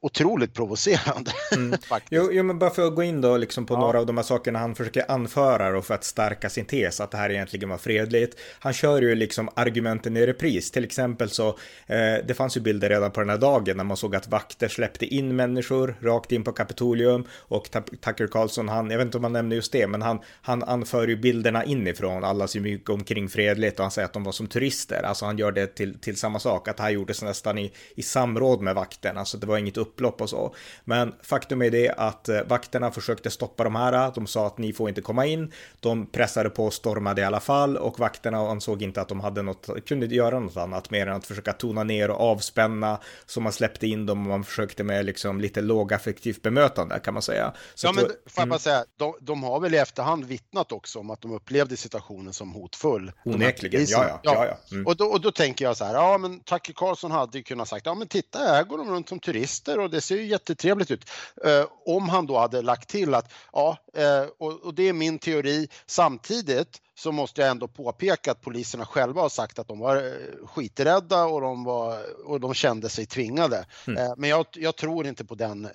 otroligt 0.03 0.55
provocerande. 0.55 1.31
Mm. 1.53 1.79
jo, 2.11 2.29
jo, 2.33 2.43
men 2.43 2.59
bara 2.59 2.71
för 2.71 2.87
att 2.87 2.95
gå 2.95 3.03
in 3.03 3.21
då 3.21 3.37
liksom 3.37 3.67
på 3.67 3.75
ja. 3.75 3.81
några 3.81 3.99
av 3.99 4.07
de 4.07 4.17
här 4.17 4.25
sakerna 4.25 4.59
han 4.59 4.75
försöker 4.75 5.11
anföra 5.11 5.79
och 5.79 5.85
för 5.85 5.95
att 5.95 6.05
stärka 6.05 6.51
sin 6.51 6.65
tes 6.65 7.01
att 7.01 7.11
det 7.11 7.17
här 7.17 7.31
egentligen 7.31 7.69
var 7.69 7.79
fredligt. 7.79 8.39
Han 8.59 8.73
kör 8.73 9.03
ju 9.03 9.15
liksom 9.15 9.49
argumenten 9.55 10.17
i 10.17 10.27
repris. 10.27 10.71
Till 10.71 10.85
exempel 10.85 11.31
så, 11.31 11.49
eh, 11.87 12.27
det 12.27 12.35
fanns 12.37 12.57
ju 12.57 12.61
bilder 12.61 12.89
redan 12.89 13.11
på 13.11 13.21
den 13.21 13.31
här 13.31 13.39
dagen 13.39 13.77
när 13.77 13.85
man 13.85 13.97
såg 13.97 14.17
att 14.17 14.29
vakter 14.29 14.69
släppte 14.69 15.07
in 15.07 15.37
människor 15.37 15.97
rakt 16.01 16.33
in 16.33 16.45
på 16.45 16.53
Kapitolium 16.53 17.25
och 17.33 17.71
Tucker 18.01 18.27
Carlson, 18.27 18.69
han, 18.69 18.91
jag 18.91 18.99
vet 18.99 19.05
inte 19.05 19.19
om 19.19 19.25
han 19.25 19.33
nämnde 19.33 19.57
just 19.57 19.73
det, 19.73 19.87
men 19.87 20.03
han, 20.03 20.21
han 20.43 20.63
anför 20.63 21.09
ju 21.09 21.17
bilderna 21.17 21.65
inifrån, 21.65 22.25
alla 22.25 22.49
som 22.49 22.67
gick 22.67 22.89
omkring 22.89 23.29
fredligt 23.29 23.79
och 23.79 23.85
han 23.85 23.91
säger 23.91 24.07
att 24.07 24.13
de 24.13 24.25
var 24.25 24.33
som 24.33 24.47
turister. 24.47 25.03
Alltså 25.03 25.25
han 25.27 25.39
gör 25.39 25.53
det 25.53 25.67
till, 25.67 26.01
till 26.01 26.17
samma 26.17 26.39
sak, 26.39 26.69
att 26.69 26.77
det 26.77 26.83
här 26.83 26.91
gjordes 26.91 27.23
nästan 27.23 27.59
i, 27.59 27.73
i 27.97 28.03
samråd 28.03 28.61
med 28.61 28.75
vakten, 28.75 29.19
alltså 29.19 29.39
det 29.39 29.47
var 29.47 29.59
inget 29.59 29.79
upplopp 29.91 30.21
och 30.21 30.31
så. 30.31 30.55
Men 30.85 31.15
faktum 31.23 31.63
är 31.63 31.71
det 31.71 31.91
att 31.91 32.29
eh, 32.29 32.43
vakterna 32.43 32.91
försökte 32.91 33.31
stoppa 33.31 33.65
de 33.65 33.75
här. 33.75 34.13
De 34.15 34.27
sa 34.27 34.47
att 34.47 34.59
ni 34.59 34.73
får 34.73 34.89
inte 34.89 35.01
komma 35.01 35.27
in. 35.27 35.53
De 35.81 36.07
pressade 36.07 36.51
på 36.51 36.67
och 36.67 36.73
stormade 36.73 37.21
i 37.21 37.25
alla 37.25 37.41
fall 37.41 37.77
och 37.77 37.99
vakterna 37.99 38.39
ansåg 38.39 38.83
inte 38.83 39.01
att 39.01 39.09
de 39.09 39.21
hade 39.21 39.43
något, 39.43 39.87
kunde 39.87 40.07
göra 40.07 40.41
något 40.41 40.57
annat 40.57 40.91
mer 40.91 41.07
än 41.07 41.17
att 41.17 41.27
försöka 41.27 41.53
tona 41.53 41.85
ner 41.85 42.11
och 42.11 42.21
avspänna. 42.21 42.99
Så 43.27 43.41
man 43.41 43.53
släppte 43.53 43.87
in 43.87 44.07
dem 44.07 44.23
och 44.23 44.29
man 44.29 44.45
försökte 44.45 44.85
med 44.85 45.05
liksom 45.05 45.41
lite 45.41 45.61
lågaffektivt 45.61 46.43
bemötande 46.43 46.99
kan 46.99 47.15
man 47.15 47.23
säga. 47.23 47.53
Så 47.75 47.87
ja, 47.87 47.93
men 47.93 48.05
får 48.05 48.15
jag 48.35 48.49
bara 48.49 48.55
mm. 48.55 48.59
säga, 48.59 48.85
de, 48.97 49.15
de, 49.21 49.43
har 49.43 49.61
väl 49.61 49.75
i 49.75 49.79
efterhand 49.79 50.25
vittnat 50.25 50.73
också 50.73 50.99
om 50.99 51.11
att 51.11 51.21
de 51.21 51.33
upplevde 51.33 51.77
situationen 51.77 52.33
som 52.33 52.53
hotfull. 52.53 53.13
Onekligen, 53.25 53.87
ja, 53.89 54.05
ja. 54.07 54.21
ja, 54.23 54.47
ja. 54.47 54.59
Mm. 54.73 54.87
Och, 54.87 54.97
då, 54.97 55.05
och 55.05 55.21
då 55.21 55.31
tänker 55.31 55.65
jag 55.65 55.77
så 55.77 55.85
här, 55.85 55.95
ja 55.95 56.19
men 56.19 56.41
Tucker 56.41 56.73
Carlson 56.73 57.11
hade 57.11 57.39
ju 57.39 57.45
kunnat 57.45 57.69
sagt, 57.69 57.87
ja 57.87 57.95
men 57.95 58.09
titta 58.09 58.39
här 58.39 58.65
går 58.65 58.79
de 58.79 58.91
runt 58.91 59.09
som 59.09 59.21
turister 59.21 59.80
och 59.81 59.91
det 59.91 60.01
ser 60.01 60.17
ju 60.17 60.27
jättetrevligt 60.27 60.91
ut. 60.91 61.11
Eh, 61.45 61.65
om 61.87 62.09
han 62.09 62.27
då 62.27 62.39
hade 62.39 62.63
lagt 62.63 62.89
till 62.89 63.15
att, 63.15 63.33
ja, 63.53 63.77
eh, 63.95 64.25
och, 64.39 64.75
det 64.75 64.89
är 64.89 64.93
min 64.93 65.19
teori, 65.19 65.69
samtidigt 65.87 66.81
så 66.95 67.13
måste 67.13 67.41
jag 67.41 67.51
ändå 67.51 67.69
påpeka 67.69 68.31
att 68.31 68.41
poliserna 68.41 68.87
själva 68.87 69.23
har 69.23 69.29
sagt 69.29 69.59
att 69.59 69.69
de 69.69 69.79
var 69.79 69.97
eh, 69.97 70.47
skiträdda 70.47 71.25
och 71.25 71.41
de, 71.41 71.65
var, 71.65 71.99
och 72.25 72.41
de 72.41 72.55
kände 72.55 72.89
sig 72.89 73.07
tvingade. 73.07 73.67
Mm. 73.87 74.15
Men 74.17 74.31
jag, 74.31 74.47
jag, 74.53 74.77
tror 74.77 75.07
inte 75.07 75.25
på 75.25 75.35
den, 75.35 75.69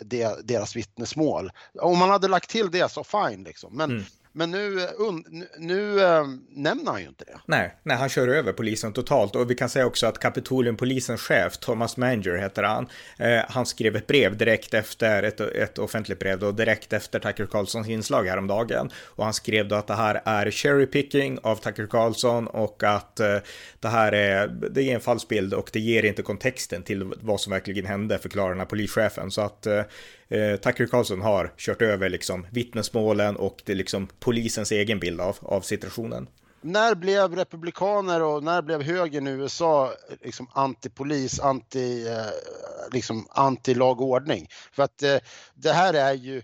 deras 0.43 0.75
vittnesmål. 0.75 1.51
Om 1.81 1.97
man 1.97 2.09
hade 2.09 2.27
lagt 2.27 2.49
till 2.49 2.71
det 2.71 2.91
så 2.91 3.03
fine 3.03 3.43
liksom. 3.43 3.77
Men, 3.77 3.91
mm. 3.91 4.03
Men 4.37 4.51
nu, 4.51 4.79
eh, 4.79 4.89
nu, 5.27 5.47
nu 5.57 6.01
äh, 6.01 6.23
nämner 6.49 6.91
han 6.91 7.01
ju 7.01 7.07
inte 7.07 7.25
det. 7.25 7.39
Nej, 7.45 7.75
nej, 7.83 7.97
han 7.97 8.09
kör 8.09 8.27
över 8.27 8.53
polisen 8.53 8.93
totalt. 8.93 9.35
Och 9.35 9.51
vi 9.51 9.55
kan 9.55 9.69
säga 9.69 9.85
också 9.85 10.07
att 10.07 10.19
Kapitoliumpolisens 10.19 11.21
chef, 11.21 11.57
Thomas 11.57 11.97
Manger 11.97 12.37
heter 12.37 12.63
han, 12.63 12.87
eh, 13.19 13.41
han 13.49 13.65
skrev 13.65 13.95
ett 13.95 14.07
brev 14.07 14.37
direkt 14.37 14.73
efter, 14.73 15.23
ett, 15.23 15.39
ett 15.39 15.77
offentligt 15.77 16.19
brev 16.19 16.39
då, 16.39 16.51
direkt 16.51 16.93
efter 16.93 17.19
Tucker 17.19 17.45
Carlsons 17.45 17.87
inslag 17.87 18.25
häromdagen. 18.25 18.91
Och 19.05 19.23
han 19.23 19.33
skrev 19.33 19.67
då 19.67 19.75
att 19.75 19.87
det 19.87 19.93
här 19.95 20.21
är 20.25 20.51
cherry 20.51 20.85
picking 20.85 21.39
av 21.43 21.55
Tucker 21.55 21.87
Carlson 21.87 22.47
och 22.47 22.83
att 22.83 23.19
eh, 23.19 23.37
det 23.79 23.87
här 23.87 24.11
är, 24.11 24.47
det 24.47 24.83
är 24.83 24.95
en 24.95 25.01
falsk 25.01 25.27
bild 25.27 25.53
och 25.53 25.69
det 25.73 25.79
ger 25.79 26.05
inte 26.05 26.21
kontexten 26.21 26.83
till 26.83 27.13
vad 27.21 27.41
som 27.41 27.51
verkligen 27.51 27.85
hände, 27.85 28.17
förklarar 28.17 28.49
den 28.49 28.59
här 28.59 28.65
polischefen. 28.65 29.31
Så 29.31 29.41
att 29.41 29.65
eh, 29.65 29.81
eh, 30.27 30.55
Tucker 30.55 30.87
Carlson 30.87 31.21
har 31.21 31.53
kört 31.57 31.81
över 31.81 32.09
liksom 32.09 32.47
vittnesmålen 32.51 33.35
och 33.35 33.61
det 33.65 33.75
liksom 33.75 34.07
polisens 34.19 34.71
egen 34.71 34.99
bild 34.99 35.21
av, 35.21 35.37
av 35.41 35.61
situationen. 35.61 36.27
När 36.61 36.95
blev 36.95 37.35
republikaner 37.35 38.23
och 38.23 38.43
när 38.43 38.61
blev 38.61 38.81
högern 38.81 39.27
i 39.27 39.31
USA 39.31 39.93
liksom 40.21 40.47
antipolis, 40.53 41.39
anti, 41.39 42.07
eh, 42.07 42.91
liksom 42.91 43.27
anti-lag 43.29 44.01
och 44.01 44.07
ordning? 44.07 44.47
För 44.71 44.83
att 44.83 45.03
eh, 45.03 45.17
det 45.53 45.71
här 45.71 45.93
är 45.93 46.13
ju 46.13 46.41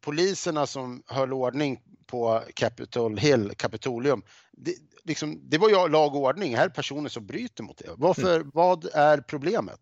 poliserna 0.00 0.66
som 0.66 1.02
höll 1.06 1.32
ordning 1.32 1.80
på 2.06 2.42
Capitol 2.54 3.18
Hill, 3.18 3.52
Kapitolium. 3.56 4.22
Det, 4.52 4.74
liksom, 5.04 5.40
det 5.48 5.58
var 5.58 5.68
ju 5.68 5.88
lag 5.88 6.14
och 6.14 6.22
ordning, 6.22 6.56
här 6.56 6.64
är 6.64 6.68
personer 6.68 7.08
som 7.08 7.26
bryter 7.26 7.62
mot 7.62 7.78
det. 7.78 7.90
Varför, 7.96 8.36
mm. 8.36 8.50
Vad 8.54 8.88
är 8.92 9.18
problemet? 9.18 9.80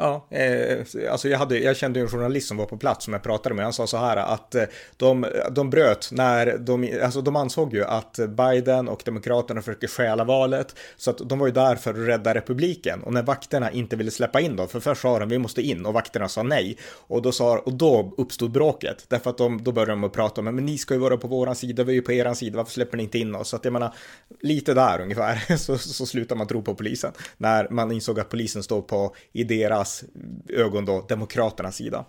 Ja, 0.00 0.26
eh, 0.30 0.78
alltså 1.10 1.28
jag, 1.28 1.38
hade, 1.38 1.58
jag 1.58 1.76
kände 1.76 2.00
en 2.00 2.08
journalist 2.08 2.48
som 2.48 2.56
var 2.56 2.66
på 2.66 2.76
plats 2.76 3.04
som 3.04 3.12
jag 3.12 3.22
pratade 3.22 3.54
med. 3.54 3.64
Han 3.64 3.72
sa 3.72 3.86
så 3.86 3.96
här 3.96 4.16
att 4.16 4.54
eh, 4.54 4.64
de, 4.96 5.26
de 5.50 5.70
bröt 5.70 6.08
när 6.12 6.58
de, 6.58 7.00
alltså 7.02 7.20
de 7.20 7.36
ansåg 7.36 7.74
ju 7.74 7.84
att 7.84 8.18
Biden 8.28 8.88
och 8.88 9.02
Demokraterna 9.04 9.62
försöker 9.62 9.88
stjäla 9.88 10.24
valet. 10.24 10.74
Så 10.96 11.10
att 11.10 11.18
de 11.18 11.38
var 11.38 11.46
ju 11.46 11.52
där 11.52 11.76
för 11.76 11.90
att 11.90 12.08
rädda 12.08 12.34
republiken. 12.34 13.02
Och 13.02 13.12
när 13.12 13.22
vakterna 13.22 13.70
inte 13.70 13.96
ville 13.96 14.10
släppa 14.10 14.40
in 14.40 14.56
dem, 14.56 14.68
för 14.68 14.80
först 14.80 15.00
sa 15.02 15.18
de 15.18 15.28
vi 15.28 15.38
måste 15.38 15.62
in 15.62 15.86
och 15.86 15.94
vakterna 15.94 16.28
sa 16.28 16.42
nej. 16.42 16.76
Och 16.92 17.22
då, 17.22 17.32
sa, 17.32 17.58
och 17.58 17.74
då 17.74 18.14
uppstod 18.16 18.50
bråket. 18.50 19.04
Därför 19.08 19.30
att 19.30 19.38
de, 19.38 19.64
då 19.64 19.72
började 19.72 19.92
de 19.92 20.04
att 20.04 20.12
prata 20.12 20.40
om, 20.40 20.44
men 20.44 20.66
ni 20.66 20.78
ska 20.78 20.94
ju 20.94 21.00
vara 21.00 21.16
på 21.16 21.28
våran 21.28 21.56
sida, 21.56 21.84
vi 21.84 21.92
är 21.92 21.96
ju 21.96 22.02
på 22.02 22.12
eran 22.12 22.36
sida, 22.36 22.56
varför 22.56 22.72
släpper 22.72 22.96
ni 22.96 23.02
inte 23.02 23.18
in 23.18 23.34
oss? 23.34 23.48
Så 23.48 23.56
att 23.56 23.64
jag 23.64 23.72
menar, 23.72 23.94
lite 24.40 24.74
där 24.74 25.00
ungefär, 25.00 25.56
så, 25.56 25.78
så 25.78 26.06
slutar 26.06 26.36
man 26.36 26.46
tro 26.46 26.62
på 26.62 26.74
polisen. 26.74 27.12
När 27.36 27.68
man 27.70 27.92
insåg 27.92 28.20
att 28.20 28.28
polisen 28.28 28.62
står 28.62 28.82
på 28.82 29.14
i 29.32 29.44
deras 29.50 30.04
ögon 30.48 30.84
då 30.84 31.00
Demokraternas 31.00 31.76
sida. 31.76 32.04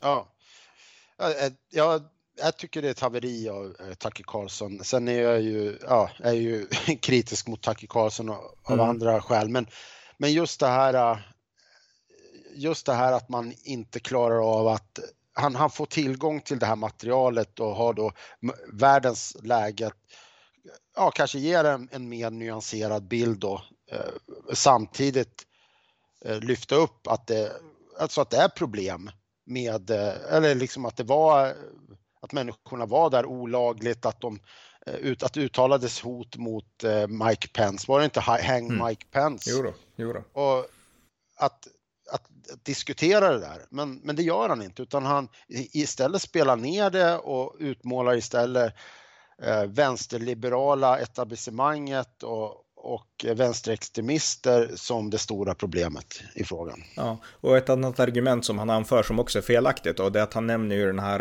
Ja, 0.00 0.28
jag, 1.70 2.02
jag 2.36 2.56
tycker 2.56 2.82
det 2.82 2.88
är 2.88 2.90
ett 2.90 3.00
haveri 3.00 3.48
av 3.48 3.76
eh, 3.80 3.94
Tucker 3.94 4.24
Carlson. 4.26 4.84
Sen 4.84 5.08
är 5.08 5.22
jag 5.22 5.40
ju, 5.40 5.78
ja, 5.82 6.10
är 6.18 6.32
ju 6.32 6.66
kritisk 7.00 7.46
mot 7.46 7.62
Tucker 7.62 7.86
Carlson 7.86 8.28
av 8.28 8.54
mm. 8.68 8.80
andra 8.80 9.20
skäl, 9.20 9.48
men, 9.48 9.66
men 10.18 10.32
just 10.32 10.60
det 10.60 10.66
här 10.66 10.94
eh, 10.94 11.18
just 12.54 12.86
det 12.86 12.94
här 12.94 13.12
att 13.12 13.28
man 13.28 13.54
inte 13.62 14.00
klarar 14.00 14.58
av 14.58 14.68
att 14.68 14.98
han, 15.32 15.54
han 15.54 15.70
får 15.70 15.86
tillgång 15.86 16.40
till 16.40 16.58
det 16.58 16.66
här 16.66 16.76
materialet 16.76 17.60
och 17.60 17.76
har 17.76 17.92
då 17.92 18.12
världens 18.72 19.36
läge, 19.42 19.90
ja 20.96 21.10
kanske 21.10 21.38
ger 21.38 21.64
en, 21.64 21.88
en 21.92 22.08
mer 22.08 22.30
nyanserad 22.30 23.08
bild 23.08 23.38
då. 23.38 23.62
Eh, 23.92 23.98
samtidigt 24.52 25.44
Eh, 25.44 25.47
lyfta 26.24 26.74
upp 26.74 27.06
att 27.06 27.26
det, 27.26 27.52
alltså 27.98 28.20
att 28.20 28.30
det 28.30 28.36
är 28.36 28.48
problem 28.48 29.10
med, 29.46 29.90
eh, 29.90 30.34
eller 30.34 30.54
liksom 30.54 30.84
att 30.84 30.96
det 30.96 31.04
var, 31.04 31.54
att 32.20 32.32
människorna 32.32 32.86
var 32.86 33.10
där 33.10 33.26
olagligt, 33.26 34.06
att 34.06 34.20
de 34.20 34.40
eh, 34.86 35.16
att 35.22 35.32
det 35.32 35.40
uttalades 35.40 36.00
hot 36.00 36.36
mot 36.36 36.84
Mike 37.08 37.48
Pence. 37.48 37.84
Var 37.88 37.98
det 37.98 38.04
inte 38.04 38.20
Hang 38.20 38.66
mm. 38.66 38.86
Mike 38.86 39.06
Pence? 39.10 39.50
Jo 39.50 39.62
då, 39.62 39.74
jo 39.96 40.12
då. 40.12 40.40
Och 40.42 40.66
att, 41.36 41.68
att 42.12 42.30
diskutera 42.62 43.30
det 43.30 43.38
där, 43.38 43.66
men, 43.70 43.94
men 43.94 44.16
det 44.16 44.22
gör 44.22 44.48
han 44.48 44.62
inte 44.62 44.82
utan 44.82 45.04
han 45.04 45.28
istället 45.48 46.22
spelar 46.22 46.56
ner 46.56 46.90
det 46.90 47.18
och 47.18 47.56
utmålar 47.58 48.16
istället 48.16 48.74
eh, 49.42 49.64
vänsterliberala 49.64 50.98
etablissemanget 50.98 52.22
och, 52.22 52.64
och 52.80 53.26
vänsterextremister 53.34 54.70
som 54.74 55.10
det 55.10 55.18
stora 55.18 55.54
problemet 55.54 56.22
i 56.34 56.44
frågan. 56.44 56.82
Ja, 56.94 57.18
och 57.40 57.56
ett 57.56 57.68
annat 57.68 58.00
argument 58.00 58.44
som 58.44 58.58
han 58.58 58.70
anför 58.70 59.02
som 59.02 59.18
också 59.20 59.38
är 59.38 59.42
felaktigt 59.42 60.00
och 60.00 60.12
det 60.12 60.18
är 60.18 60.22
att 60.22 60.34
han 60.34 60.46
nämner 60.46 60.76
ju 60.76 60.86
den 60.86 60.98
här, 60.98 61.20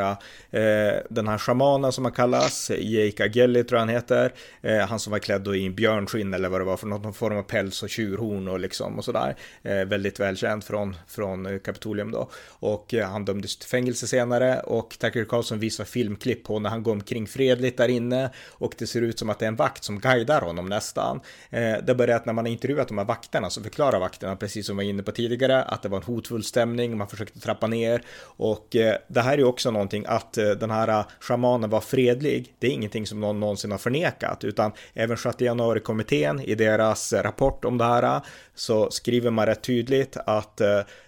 eh, 0.50 1.02
den 1.10 1.28
här 1.28 1.38
shamanen 1.38 1.92
som 1.92 2.06
han 2.06 2.14
kallas, 2.14 2.72
Jake 2.80 3.24
Agelli 3.24 3.64
tror 3.64 3.78
jag 3.78 3.86
han 3.86 3.96
heter, 3.96 4.34
eh, 4.62 4.78
han 4.78 5.00
som 5.00 5.12
var 5.12 5.20
klädd 5.20 5.48
i 5.48 5.66
en 5.66 5.76
björnskinn 5.76 6.34
eller 6.34 6.50
vad 6.50 6.62
det 6.62 6.66
var 6.66 6.78
för 6.78 6.88
någon 6.88 7.14
form 7.14 7.38
av 7.38 7.44
päls 7.44 7.84
och 7.84 7.90
tjurhorn 7.90 8.48
och 8.48 8.60
liksom 8.60 8.98
och 8.98 9.06
sådär, 9.06 9.36
eh, 9.64 9.86
väldigt 9.86 10.20
välkänd 10.20 10.64
från, 10.64 10.96
från 11.08 11.46
eh, 11.46 11.60
Kapitolium 11.60 12.12
då. 12.12 12.30
Och 12.48 12.94
eh, 12.94 13.10
han 13.10 13.26
dömdes 13.26 13.58
till 13.58 13.70
fängelse 13.70 14.08
senare 14.08 14.60
och 14.60 14.98
Tucker 15.00 15.26
Carlson 15.26 15.60
visar 15.60 15.86
filmklipp 15.86 16.44
på 16.44 16.60
när 16.60 16.70
han 16.70 16.84
går 16.84 16.92
omkring 16.92 17.28
fredligt 17.28 17.78
där 17.78 17.88
inne 17.88 18.30
och 18.50 18.74
det 18.78 18.88
ser 18.88 19.02
ut 19.02 19.20
som 19.20 19.30
att 19.30 19.40
det 19.40 19.46
är 19.46 19.48
en 19.48 19.56
vakt 19.56 19.84
som 19.84 20.00
guidar 20.00 20.42
honom 20.42 20.70
nästan. 20.70 21.22
Eh, 21.50 21.57
Eh, 21.58 21.78
det 21.84 21.96
börjar 21.96 22.16
att 22.16 22.26
när 22.26 22.34
man 22.34 22.46
har 22.46 22.52
intervjuat 22.52 22.88
de 22.88 22.98
här 22.98 23.06
vakterna 23.06 23.50
så 23.50 23.64
förklarar 23.64 24.00
vakterna, 24.00 24.36
precis 24.36 24.68
som 24.68 24.78
vi 24.78 24.86
var 24.86 24.90
inne 24.90 25.04
på 25.04 25.12
tidigare, 25.12 25.64
att 25.64 25.82
det 25.82 25.90
var 25.90 25.98
en 25.98 26.04
hotfull 26.04 26.44
stämning, 26.44 26.98
man 26.98 27.08
försökte 27.08 27.40
trappa 27.40 27.68
ner 27.68 28.02
och 28.22 28.76
eh, 28.76 28.96
det 29.08 29.22
här 29.22 29.34
är 29.34 29.38
ju 29.38 29.44
också 29.44 29.72
någonting 29.72 30.06
att 30.08 30.38
eh, 30.38 30.50
den 30.50 30.72
här 30.72 31.06
shamanen 31.20 31.70
var 31.70 31.82
fredlig. 31.82 32.56
Det 32.60 32.68
är 32.68 32.72
ingenting 32.72 33.08
som 33.08 33.20
någon 33.20 33.40
någonsin 33.40 33.72
har 33.72 33.78
förnekat, 33.78 34.44
utan 34.44 34.72
även 34.94 35.18
6 35.18 35.42
januari-kommittén 35.42 36.42
i 36.42 36.56
deras 36.56 37.14
rapport 37.14 37.66
om 37.66 37.78
det 37.78 37.86
här 37.86 38.22
så 38.56 38.92
skriver 38.92 39.32
man 39.32 39.46
rätt 39.46 39.64
tydligt 39.64 40.18
att 40.26 40.62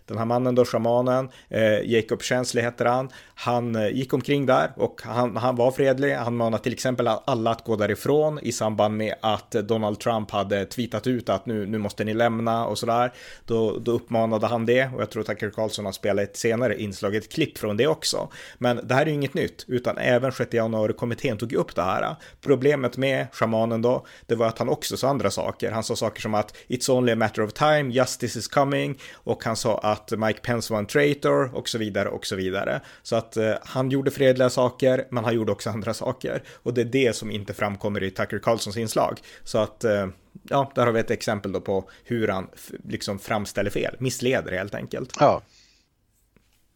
den 0.09 0.17
här 0.17 0.25
mannen 0.25 0.55
då, 0.55 0.65
shamanen, 0.65 1.29
eh, 1.49 1.81
Jacob 1.81 2.21
Chansley 2.21 2.63
heter 2.63 2.85
han, 2.85 3.09
han 3.35 3.75
eh, 3.75 3.87
gick 3.87 4.13
omkring 4.13 4.45
där 4.45 4.71
och 4.75 5.01
han, 5.03 5.37
han 5.37 5.55
var 5.55 5.71
fredlig. 5.71 6.13
Han 6.13 6.35
manade 6.35 6.63
till 6.63 6.73
exempel 6.73 7.07
alla 7.07 7.51
att 7.51 7.63
gå 7.63 7.75
därifrån 7.75 8.39
i 8.39 8.51
samband 8.51 8.97
med 8.97 9.15
att 9.21 9.51
Donald 9.51 9.99
Trump 9.99 10.31
hade 10.31 10.65
tweetat 10.65 11.07
ut 11.07 11.29
att 11.29 11.45
nu, 11.45 11.65
nu 11.65 11.77
måste 11.77 12.03
ni 12.03 12.13
lämna 12.13 12.65
och 12.65 12.77
sådär. 12.77 13.13
Då, 13.45 13.79
då 13.79 13.91
uppmanade 13.91 14.47
han 14.47 14.65
det 14.65 14.89
och 14.95 15.01
jag 15.01 15.09
tror 15.09 15.23
Tucker 15.23 15.49
Carlson 15.49 15.85
har 15.85 15.91
spelat 15.91 16.23
ett 16.23 16.37
senare 16.37 16.81
inslag, 16.81 17.15
ett 17.15 17.31
klipp 17.31 17.57
från 17.57 17.77
det 17.77 17.87
också. 17.87 18.29
Men 18.57 18.79
det 18.83 18.93
här 18.93 19.01
är 19.01 19.05
ju 19.05 19.13
inget 19.13 19.33
nytt, 19.33 19.65
utan 19.67 19.97
även 19.97 20.31
6 20.31 20.53
januari-kommittén 20.53 21.37
tog 21.37 21.53
upp 21.53 21.75
det 21.75 21.81
här. 21.81 22.15
Problemet 22.41 22.97
med 22.97 23.27
shamanen 23.31 23.81
då, 23.81 24.05
det 24.25 24.35
var 24.35 24.47
att 24.47 24.59
han 24.59 24.69
också 24.69 24.97
sa 24.97 25.09
andra 25.09 25.31
saker. 25.31 25.71
Han 25.71 25.83
sa 25.83 25.95
saker 25.95 26.21
som 26.21 26.33
att 26.33 26.55
it's 26.67 26.91
only 26.91 27.11
a 27.11 27.15
matter 27.15 27.41
of 27.41 27.53
time, 27.53 27.93
justice 27.93 28.39
is 28.39 28.47
coming 28.47 28.99
och 29.13 29.43
han 29.43 29.55
sa 29.55 29.77
att 29.77 29.98
att 29.99 30.19
Mike 30.19 30.39
Pence 30.39 30.73
var 30.73 30.79
en 30.79 30.85
traitor 30.85 31.55
och 31.55 31.69
så 31.69 31.77
vidare 31.77 32.09
och 32.09 32.25
så 32.25 32.35
vidare. 32.35 32.81
Så 33.03 33.15
att 33.15 33.37
eh, 33.37 33.53
han 33.61 33.89
gjorde 33.89 34.11
fredliga 34.11 34.49
saker, 34.49 35.07
men 35.09 35.23
han 35.23 35.35
gjorde 35.35 35.51
också 35.51 35.69
andra 35.69 35.93
saker. 35.93 36.43
Och 36.53 36.73
det 36.73 36.81
är 36.81 36.85
det 36.85 37.15
som 37.15 37.31
inte 37.31 37.53
framkommer 37.53 38.03
i 38.03 38.11
Tucker 38.11 38.39
Carlsons 38.39 38.77
inslag. 38.77 39.19
Så 39.43 39.57
att, 39.57 39.83
eh, 39.83 40.07
ja, 40.43 40.71
där 40.75 40.85
har 40.85 40.93
vi 40.93 40.99
ett 40.99 41.11
exempel 41.11 41.51
då 41.51 41.61
på 41.61 41.89
hur 42.03 42.27
han 42.27 42.47
liksom 42.87 43.19
framställer 43.19 43.69
fel, 43.69 43.95
missleder 43.99 44.51
helt 44.51 44.75
enkelt. 44.75 45.13
Ja. 45.19 45.41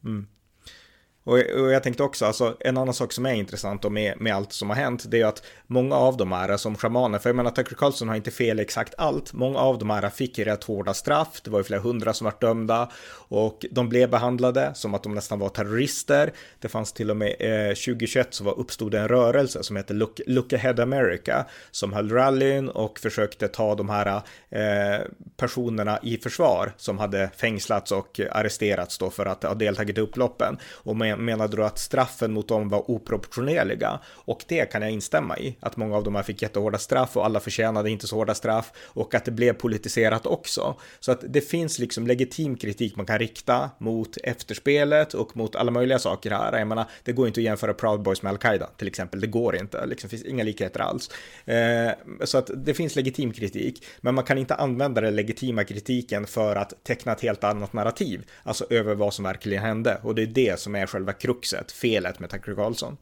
Mm. 0.04 0.28
Och, 1.24 1.34
och, 1.34 1.72
jag 1.72 1.84
tänkte 1.84 2.04
också, 2.04 2.26
alltså 2.26 2.58
en 2.60 2.78
annan 2.78 2.94
sak 2.94 3.14
som 3.14 3.26
är 3.26 3.34
intressant 3.34 3.92
med, 3.92 4.22
med 4.22 4.36
allt 4.36 4.54
som 4.54 4.70
har 4.70 4.78
hänt, 4.78 5.04
det 5.08 5.22
är 5.22 5.26
att 5.26 5.44
många 5.68 5.96
av 5.96 6.18
de 6.18 6.32
här 6.32 6.58
som 6.58 6.78
shamaner, 6.78 7.20
för 7.20 7.30
jag 7.30 7.36
menar 7.36 7.52
Tucker 7.52 7.76
Carlson 7.76 8.10
har 8.10 8.16
inte 8.16 8.32
fel 8.32 8.60
exakt 8.60 8.94
allt, 8.98 9.34
många 9.34 9.60
av 9.60 9.78
de 9.78 9.90
här 9.90 10.10
fick 10.10 10.40
rätt 10.40 10.64
hårda 10.64 10.94
straff, 10.94 11.42
det 11.44 11.50
var 11.50 11.60
ju 11.60 11.64
flera 11.64 11.82
hundra 11.82 12.14
som 12.14 12.26
var 12.26 12.34
dömda 12.40 12.90
och 13.34 13.66
de 13.72 13.90
blev 13.90 14.10
behandlade 14.10 14.72
som 14.76 14.94
att 14.94 15.04
de 15.04 15.16
nästan 15.16 15.40
var 15.40 15.50
terrorister. 15.50 16.34
Det 16.60 16.68
fanns 16.68 16.94
till 16.94 17.10
och 17.10 17.18
med 17.18 17.36
eh, 17.40 17.68
2021 17.68 18.28
så 18.34 18.44
var, 18.44 18.60
uppstod 18.60 18.94
en 18.94 19.08
rörelse 19.08 19.64
som 19.64 19.76
heter 19.76 19.94
Look, 19.94 20.22
Look 20.28 20.54
Ahead 20.54 20.84
America 20.84 21.46
som 21.72 21.94
höll 21.94 22.10
rallyn 22.10 22.70
och 22.70 23.00
försökte 23.00 23.48
ta 23.48 23.76
de 23.76 23.90
här 23.90 24.22
eh, 24.50 25.02
personerna 25.38 26.00
i 26.04 26.18
försvar 26.18 26.74
som 26.78 27.00
hade 27.00 27.30
fängslats 27.38 27.92
och 27.92 28.20
arresterats 28.32 28.98
då 28.98 29.10
för 29.10 29.26
att 29.26 29.44
ha 29.44 29.54
deltagit 29.54 29.98
i 29.98 30.02
upploppen. 30.02 30.58
Och 30.74 30.96
med 30.96 31.13
menade 31.18 31.58
då 31.58 31.64
att 31.64 31.80
straffen 31.80 32.34
mot 32.34 32.48
dem 32.48 32.70
var 32.70 32.92
oproportionerliga. 32.92 34.00
Och 34.06 34.44
det 34.48 34.66
kan 34.66 34.82
jag 34.82 34.92
instämma 34.92 35.38
i, 35.38 35.58
att 35.60 35.78
många 35.78 35.98
av 35.98 36.04
dem 36.04 36.16
här 36.16 36.24
fick 36.24 36.42
jättehårda 36.42 36.78
straff 36.78 37.18
och 37.18 37.26
alla 37.26 37.40
förtjänade 37.40 37.90
inte 37.90 38.08
så 38.08 38.16
hårda 38.16 38.36
straff 38.36 38.72
och 38.78 39.16
att 39.16 39.26
det 39.26 39.32
blev 39.32 39.54
politiserat 39.54 40.26
också. 40.26 40.76
Så 41.00 41.12
att 41.12 41.24
det 41.28 41.42
finns 41.42 41.80
liksom 41.80 42.08
legitim 42.08 42.58
kritik 42.58 42.96
man 42.96 43.06
kan 43.06 43.20
rikta 43.20 43.70
mot 43.78 44.18
efterspelet 44.24 45.14
och 45.14 45.38
mot 45.38 45.56
alla 45.56 45.72
möjliga 45.72 46.00
saker 46.00 46.32
här. 46.32 46.58
Jag 46.58 46.68
menar, 46.68 46.86
det 47.04 47.12
går 47.12 47.28
inte 47.28 47.40
att 47.40 47.44
jämföra 47.44 47.74
Proud 47.74 48.02
Boys 48.02 48.22
med 48.22 48.30
Al-Qaida 48.30 48.70
till 48.78 48.88
exempel. 48.88 49.22
Det 49.22 49.28
går 49.28 49.56
inte, 49.56 49.86
liksom 49.86 50.10
finns 50.10 50.24
inga 50.24 50.44
likheter 50.44 50.80
alls. 50.80 51.10
Eh, 51.46 51.92
så 52.24 52.38
att 52.38 52.50
det 52.56 52.74
finns 52.74 52.96
legitim 52.96 53.34
kritik, 53.34 53.86
men 54.02 54.16
man 54.16 54.24
kan 54.24 54.38
inte 54.38 54.56
använda 54.56 55.02
den 55.02 55.16
legitima 55.16 55.64
kritiken 55.64 56.28
för 56.28 56.56
att 56.56 56.84
teckna 56.84 57.12
ett 57.12 57.22
helt 57.22 57.44
annat 57.44 57.74
narrativ, 57.74 58.26
alltså 58.44 58.66
över 58.70 58.96
vad 58.96 59.14
som 59.14 59.26
verkligen 59.26 59.64
hände. 59.64 59.98
Och 60.04 60.16
det 60.16 60.22
är 60.22 60.28
det 60.28 60.60
som 60.60 60.76
är 60.76 60.88
själva 60.88 61.03
kruxet, 61.12 61.72
felet 61.72 62.20
med 62.20 62.30
Tucker 62.30 62.56
Carlson. 62.56 62.98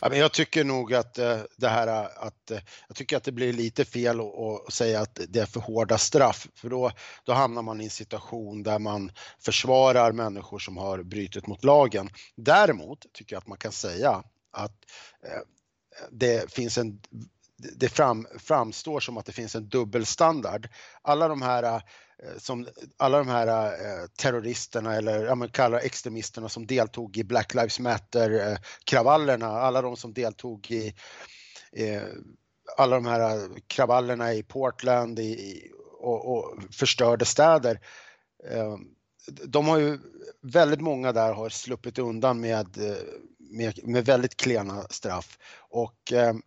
Ja, 0.00 0.08
men 0.08 0.18
jag 0.18 0.32
tycker 0.32 0.64
nog 0.64 0.94
att 0.94 1.18
eh, 1.18 1.38
det 1.56 1.68
här 1.68 1.86
eh, 1.86 2.26
att 2.26 2.50
eh, 2.50 2.58
jag 2.88 2.96
tycker 2.96 3.16
att 3.16 3.24
det 3.24 3.32
blir 3.32 3.52
lite 3.52 3.84
fel 3.84 4.20
att 4.20 4.72
säga 4.72 5.00
att 5.00 5.20
det 5.28 5.40
är 5.40 5.46
för 5.46 5.60
hårda 5.60 5.98
straff 5.98 6.48
för 6.54 6.68
då, 6.68 6.90
då 7.24 7.32
hamnar 7.32 7.62
man 7.62 7.80
i 7.80 7.84
en 7.84 7.90
situation 7.90 8.62
där 8.62 8.78
man 8.78 9.12
försvarar 9.40 10.12
människor 10.12 10.58
som 10.58 10.76
har 10.76 11.02
brutit 11.02 11.46
mot 11.46 11.64
lagen. 11.64 12.08
Däremot 12.36 13.06
tycker 13.12 13.36
jag 13.36 13.40
att 13.40 13.46
man 13.46 13.58
kan 13.58 13.72
säga 13.72 14.22
att 14.52 14.76
det 16.10 16.52
finns 16.52 16.78
en 16.78 17.00
det 17.56 17.88
fram, 17.88 18.26
framstår 18.38 19.00
som 19.00 19.16
att 19.16 19.26
det 19.26 19.32
finns 19.32 19.54
en 19.54 19.68
dubbelstandard. 19.68 20.68
Alla 21.02 21.28
de 21.28 21.42
här 21.42 21.82
Eh, 22.22 22.38
som 22.38 22.68
alla 22.96 23.18
de 23.18 23.28
här 23.28 23.46
eh, 23.46 24.06
terroristerna 24.18 24.94
eller 24.94 25.24
ja, 25.24 25.34
man 25.34 25.48
kallar 25.48 25.78
extremisterna 25.78 26.48
som 26.48 26.66
deltog 26.66 27.16
i 27.16 27.24
Black 27.24 27.54
Lives 27.54 27.80
Matter 27.80 28.50
eh, 28.50 28.58
kravallerna, 28.84 29.46
alla 29.46 29.82
de 29.82 29.96
som 29.96 30.12
deltog 30.12 30.70
i 30.70 30.94
eh, 31.72 32.02
alla 32.76 32.96
de 32.96 33.06
här 33.06 33.48
kravallerna 33.66 34.34
i 34.34 34.42
Portland 34.42 35.18
i, 35.18 35.62
och, 36.00 36.36
och, 36.36 36.58
förstörde 36.74 37.24
städer. 37.24 37.80
Eh, 38.50 38.76
de 39.44 39.68
har 39.68 39.78
ju, 39.78 39.98
väldigt 40.42 40.80
många 40.80 41.12
där 41.12 41.32
har 41.32 41.48
sluppit 41.48 41.98
undan 41.98 42.40
med, 42.40 42.68
med, 43.38 43.88
med 43.88 44.06
väldigt 44.06 44.36
klena 44.36 44.82
straff 44.90 45.38
och 45.70 46.12
ehm, 46.12 46.42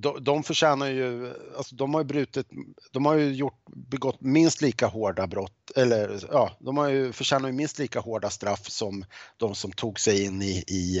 de, 0.00 0.24
de 0.24 0.42
förtjänar 0.42 0.86
ju, 0.86 1.34
alltså 1.56 1.74
de 1.74 1.94
har 1.94 2.00
ju 2.00 2.04
brutit, 2.04 2.46
de 2.92 3.06
har 3.06 3.14
ju 3.14 3.32
gjort, 3.32 3.62
begått 3.66 4.20
minst 4.20 4.62
lika 4.62 4.86
hårda 4.86 5.26
brott, 5.26 5.70
eller 5.76 6.24
ja, 6.30 6.56
de 6.58 6.76
har 6.76 6.88
ju 6.88 7.12
förtjänar 7.12 7.48
ju 7.48 7.54
minst 7.54 7.78
lika 7.78 8.00
hårda 8.00 8.30
straff 8.30 8.68
som 8.70 9.04
de 9.36 9.54
som 9.54 9.72
tog 9.72 10.00
sig 10.00 10.24
in 10.24 10.42
i, 10.42 10.64
i 10.66 11.00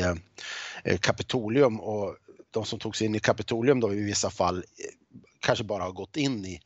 eh, 0.84 0.98
Kapitolium 0.98 1.80
och 1.80 2.16
de 2.50 2.64
som 2.64 2.78
tog 2.78 2.96
sig 2.96 3.06
in 3.06 3.14
i 3.14 3.20
Kapitolium 3.20 3.80
då 3.80 3.94
i 3.94 4.04
vissa 4.04 4.30
fall 4.30 4.64
kanske 5.40 5.64
bara 5.64 5.82
har 5.82 5.92
gått 5.92 6.16
in 6.16 6.44
i, 6.44 6.60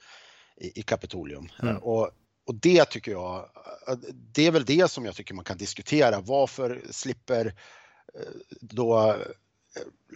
i, 0.56 0.80
i 0.80 0.82
Kapitolium. 0.82 1.48
Mm. 1.62 1.76
Och, 1.76 2.10
och 2.46 2.54
det 2.54 2.84
tycker 2.84 3.12
jag, 3.12 3.48
det 4.10 4.46
är 4.46 4.50
väl 4.50 4.64
det 4.64 4.90
som 4.90 5.04
jag 5.04 5.14
tycker 5.14 5.34
man 5.34 5.44
kan 5.44 5.58
diskutera. 5.58 6.20
Varför 6.20 6.82
slipper 6.90 7.54
då 8.60 9.16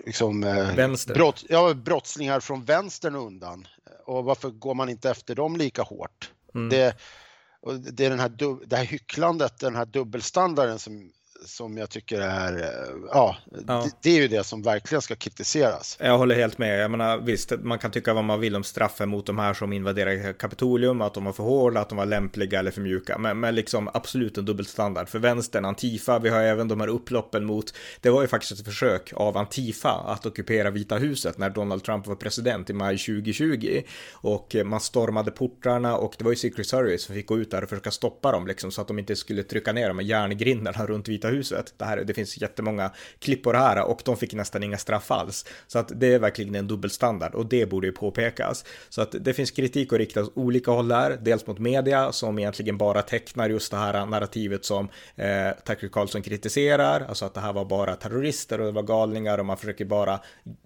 liksom, 0.06 0.40
Vänster. 0.76 1.14
brott, 1.14 1.44
ja, 1.48 1.74
brottslingar 1.74 2.40
från 2.40 2.64
vänstern 2.64 3.14
undan? 3.14 3.66
Och 4.06 4.24
varför 4.24 4.50
går 4.50 4.74
man 4.74 4.88
inte 4.88 5.10
efter 5.10 5.34
dem 5.34 5.56
lika 5.56 5.82
hårt? 5.82 6.32
Mm. 6.54 6.68
Det, 6.68 6.96
det 7.92 8.06
är 8.06 8.10
den 8.10 8.20
här, 8.20 8.66
det 8.66 8.76
här 8.76 8.84
hycklandet, 8.84 9.58
den 9.58 9.76
här 9.76 9.86
dubbelstandarden 9.86 10.78
som 10.78 11.12
som 11.44 11.76
jag 11.76 11.90
tycker 11.90 12.20
är, 12.20 12.62
eh, 12.62 12.94
ja, 13.12 13.36
ja. 13.66 13.82
Det, 13.84 13.90
det, 14.02 14.10
är 14.16 14.22
ju 14.22 14.28
det 14.28 14.44
som 14.44 14.62
verkligen 14.62 15.02
ska 15.02 15.14
kritiseras. 15.14 15.96
Jag 16.00 16.18
håller 16.18 16.34
helt 16.34 16.58
med. 16.58 16.80
Jag 16.80 16.90
menar 16.90 17.18
visst, 17.18 17.52
man 17.62 17.78
kan 17.78 17.90
tycka 17.90 18.14
vad 18.14 18.24
man 18.24 18.40
vill 18.40 18.56
om 18.56 18.64
straffen 18.64 19.08
mot 19.08 19.26
de 19.26 19.38
här 19.38 19.54
som 19.54 19.72
invaderar 19.72 20.32
Kapitolium, 20.32 21.00
att 21.00 21.14
de 21.14 21.24
var 21.24 21.32
för 21.32 21.42
hårda, 21.42 21.80
att 21.80 21.88
de 21.88 21.98
var 21.98 22.06
lämpliga 22.06 22.58
eller 22.58 22.70
för 22.70 22.80
mjuka. 22.80 23.18
Men, 23.18 23.40
men 23.40 23.54
liksom 23.54 23.88
absolut 23.94 24.38
en 24.38 24.44
dubbelstandard. 24.44 25.08
För 25.08 25.18
vänstern, 25.18 25.64
Antifa, 25.64 26.18
vi 26.18 26.28
har 26.28 26.40
även 26.40 26.68
de 26.68 26.80
här 26.80 26.88
upploppen 26.88 27.44
mot, 27.44 27.74
det 28.00 28.10
var 28.10 28.22
ju 28.22 28.28
faktiskt 28.28 28.60
ett 28.60 28.66
försök 28.66 29.12
av 29.16 29.36
Antifa 29.36 29.90
att 29.90 30.26
ockupera 30.26 30.70
Vita 30.70 30.96
huset 30.96 31.38
när 31.38 31.50
Donald 31.50 31.84
Trump 31.84 32.06
var 32.06 32.14
president 32.14 32.70
i 32.70 32.72
maj 32.72 32.98
2020. 32.98 33.82
Och 34.12 34.56
man 34.64 34.80
stormade 34.80 35.30
portarna 35.30 35.96
och 35.96 36.14
det 36.18 36.24
var 36.24 36.32
ju 36.32 36.36
Secret 36.36 36.66
Service 36.66 37.02
som 37.02 37.14
fick 37.14 37.26
gå 37.26 37.38
ut 37.38 37.50
där 37.50 37.62
och 37.62 37.68
försöka 37.68 37.90
stoppa 37.90 38.32
dem 38.32 38.46
liksom 38.46 38.70
så 38.70 38.80
att 38.80 38.88
de 38.88 38.98
inte 38.98 39.16
skulle 39.16 39.42
trycka 39.42 39.72
ner 39.72 39.88
de 39.88 39.98
här 39.98 40.06
järngrindarna 40.06 40.86
runt 40.86 41.08
Vita 41.08 41.25
Vita 41.26 41.36
huset. 41.36 41.74
Det, 41.76 41.84
här, 41.84 42.04
det 42.04 42.14
finns 42.14 42.42
jättemånga 42.42 42.90
klippor 43.18 43.54
här 43.54 43.84
och 43.84 44.02
de 44.04 44.16
fick 44.16 44.34
nästan 44.34 44.62
inga 44.62 44.78
straff 44.78 45.10
alls. 45.10 45.44
Så 45.66 45.78
att 45.78 45.92
det 45.94 46.14
är 46.14 46.18
verkligen 46.18 46.54
en 46.54 46.66
dubbelstandard 46.66 47.34
och 47.34 47.46
det 47.46 47.66
borde 47.66 47.86
ju 47.86 47.92
påpekas. 47.92 48.64
Så 48.88 49.02
att 49.02 49.14
det 49.20 49.34
finns 49.34 49.50
kritik 49.50 49.92
att 49.92 49.98
rikta 49.98 50.22
åt 50.22 50.32
olika 50.34 50.70
håll 50.70 50.88
där, 50.88 51.18
dels 51.22 51.46
mot 51.46 51.58
media 51.58 52.12
som 52.12 52.38
egentligen 52.38 52.78
bara 52.78 53.02
tecknar 53.02 53.48
just 53.48 53.70
det 53.70 53.76
här 53.76 54.06
narrativet 54.06 54.64
som 54.64 54.88
eh, 55.16 55.50
Tucker 55.64 55.88
Carlson 55.88 56.22
kritiserar, 56.22 57.00
alltså 57.08 57.24
att 57.24 57.34
det 57.34 57.40
här 57.40 57.52
var 57.52 57.64
bara 57.64 57.96
terrorister 57.96 58.60
och 58.60 58.66
det 58.66 58.72
var 58.72 58.82
galningar 58.82 59.38
och 59.38 59.46
man 59.46 59.56
försöker 59.56 59.84
bara 59.84 60.20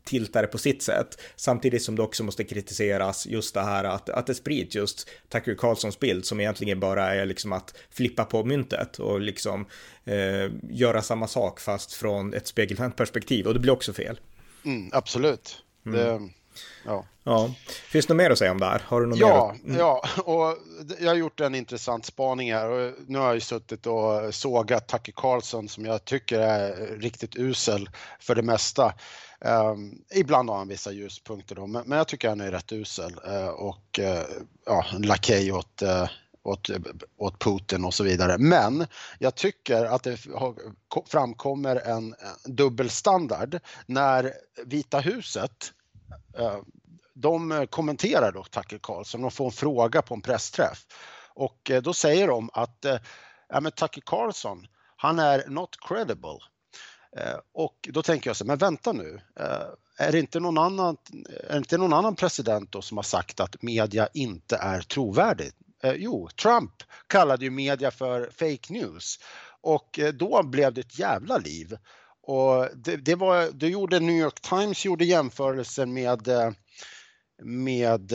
tilta 0.04 0.42
det 0.42 0.46
på 0.46 0.58
sitt 0.58 0.82
sätt. 0.82 1.20
Samtidigt 1.36 1.82
som 1.82 1.96
det 1.96 2.02
också 2.02 2.24
måste 2.24 2.44
kritiseras 2.44 3.26
just 3.26 3.54
det 3.54 3.60
här 3.60 3.84
att, 3.84 4.08
att 4.08 4.26
det 4.26 4.34
sprids 4.34 4.74
just 4.74 5.08
Tucker 5.28 5.54
Carlsons 5.54 6.00
bild 6.00 6.24
som 6.24 6.40
egentligen 6.40 6.80
bara 6.80 7.14
är 7.14 7.26
liksom 7.26 7.52
att 7.52 7.74
flippa 7.90 8.24
på 8.24 8.44
myntet 8.44 8.98
och 8.98 9.20
liksom 9.20 9.66
eh, 10.04 10.49
göra 10.70 11.02
samma 11.02 11.26
sak 11.26 11.60
fast 11.60 11.92
från 11.92 12.34
ett 12.34 12.46
spegelvänt 12.46 12.96
perspektiv 12.96 13.46
och 13.46 13.54
det 13.54 13.60
blir 13.60 13.72
också 13.72 13.92
fel. 13.92 14.20
Mm, 14.64 14.90
absolut. 14.92 15.62
Mm. 15.86 15.98
Det, 15.98 16.28
ja. 16.84 17.04
ja. 17.24 17.50
Finns 17.66 18.06
det 18.06 18.14
något 18.14 18.22
mer 18.22 18.30
att 18.30 18.38
säga 18.38 18.50
om 18.50 18.60
det 18.60 18.66
här? 18.66 18.82
Har 18.86 19.00
du 19.00 19.06
något 19.06 19.18
ja, 19.18 19.54
mer? 19.62 19.68
Mm. 19.68 19.80
Ja, 19.80 20.04
och 20.24 20.56
jag 21.00 21.08
har 21.08 21.14
gjort 21.14 21.40
en 21.40 21.54
intressant 21.54 22.06
spaning 22.06 22.52
här 22.52 22.68
och 22.68 22.94
nu 23.06 23.18
har 23.18 23.26
jag 23.26 23.34
ju 23.34 23.40
suttit 23.40 23.86
och 23.86 24.34
sågat 24.34 24.88
Tucker 24.88 25.12
Carlson 25.16 25.68
som 25.68 25.84
jag 25.84 26.04
tycker 26.04 26.38
är 26.38 26.86
riktigt 26.98 27.36
usel 27.36 27.90
för 28.20 28.34
det 28.34 28.42
mesta. 28.42 28.94
Um, 29.44 30.02
ibland 30.14 30.50
har 30.50 30.56
han 30.56 30.68
vissa 30.68 30.92
ljuspunkter 30.92 31.54
då, 31.54 31.66
men, 31.66 31.82
men 31.86 31.98
jag 31.98 32.08
tycker 32.08 32.28
han 32.28 32.40
är 32.40 32.50
rätt 32.50 32.72
usel 32.72 33.14
uh, 33.28 33.48
och 33.48 33.98
uh, 33.98 34.22
ja, 34.66 34.84
en 34.94 35.02
lakej 35.02 35.52
åt 35.52 35.82
uh, 35.82 36.08
åt, 36.42 36.70
åt 37.16 37.38
Putin 37.38 37.84
och 37.84 37.94
så 37.94 38.04
vidare. 38.04 38.38
Men 38.38 38.86
jag 39.18 39.34
tycker 39.34 39.84
att 39.84 40.02
det 40.02 40.18
framkommer 41.06 41.76
en 41.76 42.14
dubbelstandard 42.44 43.60
när 43.86 44.32
Vita 44.64 45.00
huset 45.00 45.72
eh, 46.38 46.58
de 47.14 47.66
kommenterar 47.70 48.32
då 48.32 48.44
Tucker 48.44 48.78
Carlson 48.82 49.22
de 49.22 49.30
får 49.30 49.44
en 49.44 49.52
fråga 49.52 50.02
på 50.02 50.14
en 50.14 50.22
pressträff. 50.22 50.86
Och 51.34 51.70
eh, 51.70 51.82
då 51.82 51.92
säger 51.92 52.28
de 52.28 52.50
att 52.52 52.84
eh, 52.84 52.96
ja, 53.48 53.60
men 53.60 53.72
Tucker 53.72 54.02
Carlson, 54.06 54.66
han 54.96 55.18
är 55.18 55.44
not 55.48 55.76
credible. 55.88 56.38
Och 57.52 57.88
då 57.92 58.02
tänker 58.02 58.30
jag 58.30 58.36
så 58.36 58.44
men 58.44 58.58
vänta 58.58 58.92
nu, 58.92 59.20
är 59.98 60.12
det 60.12 60.18
inte 60.18 60.40
någon 60.40 60.58
annan, 60.58 60.96
är 61.48 61.52
det 61.52 61.56
inte 61.56 61.78
någon 61.78 61.92
annan 61.92 62.16
president 62.16 62.72
då 62.72 62.82
som 62.82 62.98
har 62.98 63.02
sagt 63.02 63.40
att 63.40 63.62
media 63.62 64.08
inte 64.14 64.56
är 64.56 64.80
trovärdigt? 64.80 65.56
Eh, 65.82 65.94
jo, 65.96 66.28
Trump 66.42 66.72
kallade 67.06 67.44
ju 67.44 67.50
media 67.50 67.90
för 67.90 68.30
fake 68.30 68.72
news 68.72 69.18
och 69.60 69.98
eh, 69.98 70.12
då 70.12 70.42
blev 70.42 70.74
det 70.74 70.80
ett 70.80 70.98
jävla 70.98 71.38
liv. 71.38 71.76
Och 72.22 72.68
det, 72.74 72.96
det 72.96 73.14
var, 73.14 73.50
det 73.52 73.68
gjorde 73.68 74.00
New 74.00 74.16
York 74.16 74.40
Times 74.40 74.84
gjorde 74.84 75.04
jämförelser 75.04 75.86
med 75.86 76.28
eh, 76.28 76.50
med 77.42 78.12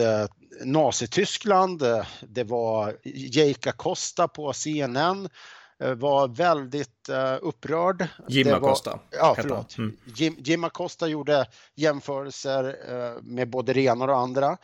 Nazityskland. 0.64 1.82
Det 2.20 2.44
var 2.44 2.96
Jake 3.04 3.70
Acosta 3.70 4.28
på 4.28 4.52
CNN 4.52 5.28
var 5.78 6.28
väldigt 6.28 7.08
upprörd. 7.40 8.08
Jim 8.28 8.54
Acosta. 8.54 8.98
Ja, 9.10 9.34
förlåt. 9.40 9.78
Mm. 9.78 9.96
Jim, 10.04 10.36
Jim 10.38 10.64
Acosta 10.64 11.06
gjorde 11.06 11.46
jämförelser 11.74 12.76
med 13.22 13.50
både 13.50 13.80
ena 13.80 14.04
och 14.04 14.18
andra. 14.18 14.58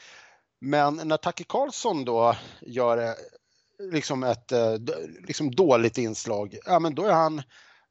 Men 0.65 1.01
när 1.05 1.17
Tucker 1.17 1.45
Carlson 1.45 2.05
då 2.05 2.37
gör 2.61 3.15
liksom 3.79 4.23
ett 4.23 4.53
eh, 4.53 4.75
liksom 5.27 5.51
dåligt 5.51 5.99
inslag, 5.99 6.59
ja 6.65 6.79
men 6.79 6.95
då 6.95 7.05
är 7.05 7.13
han 7.13 7.43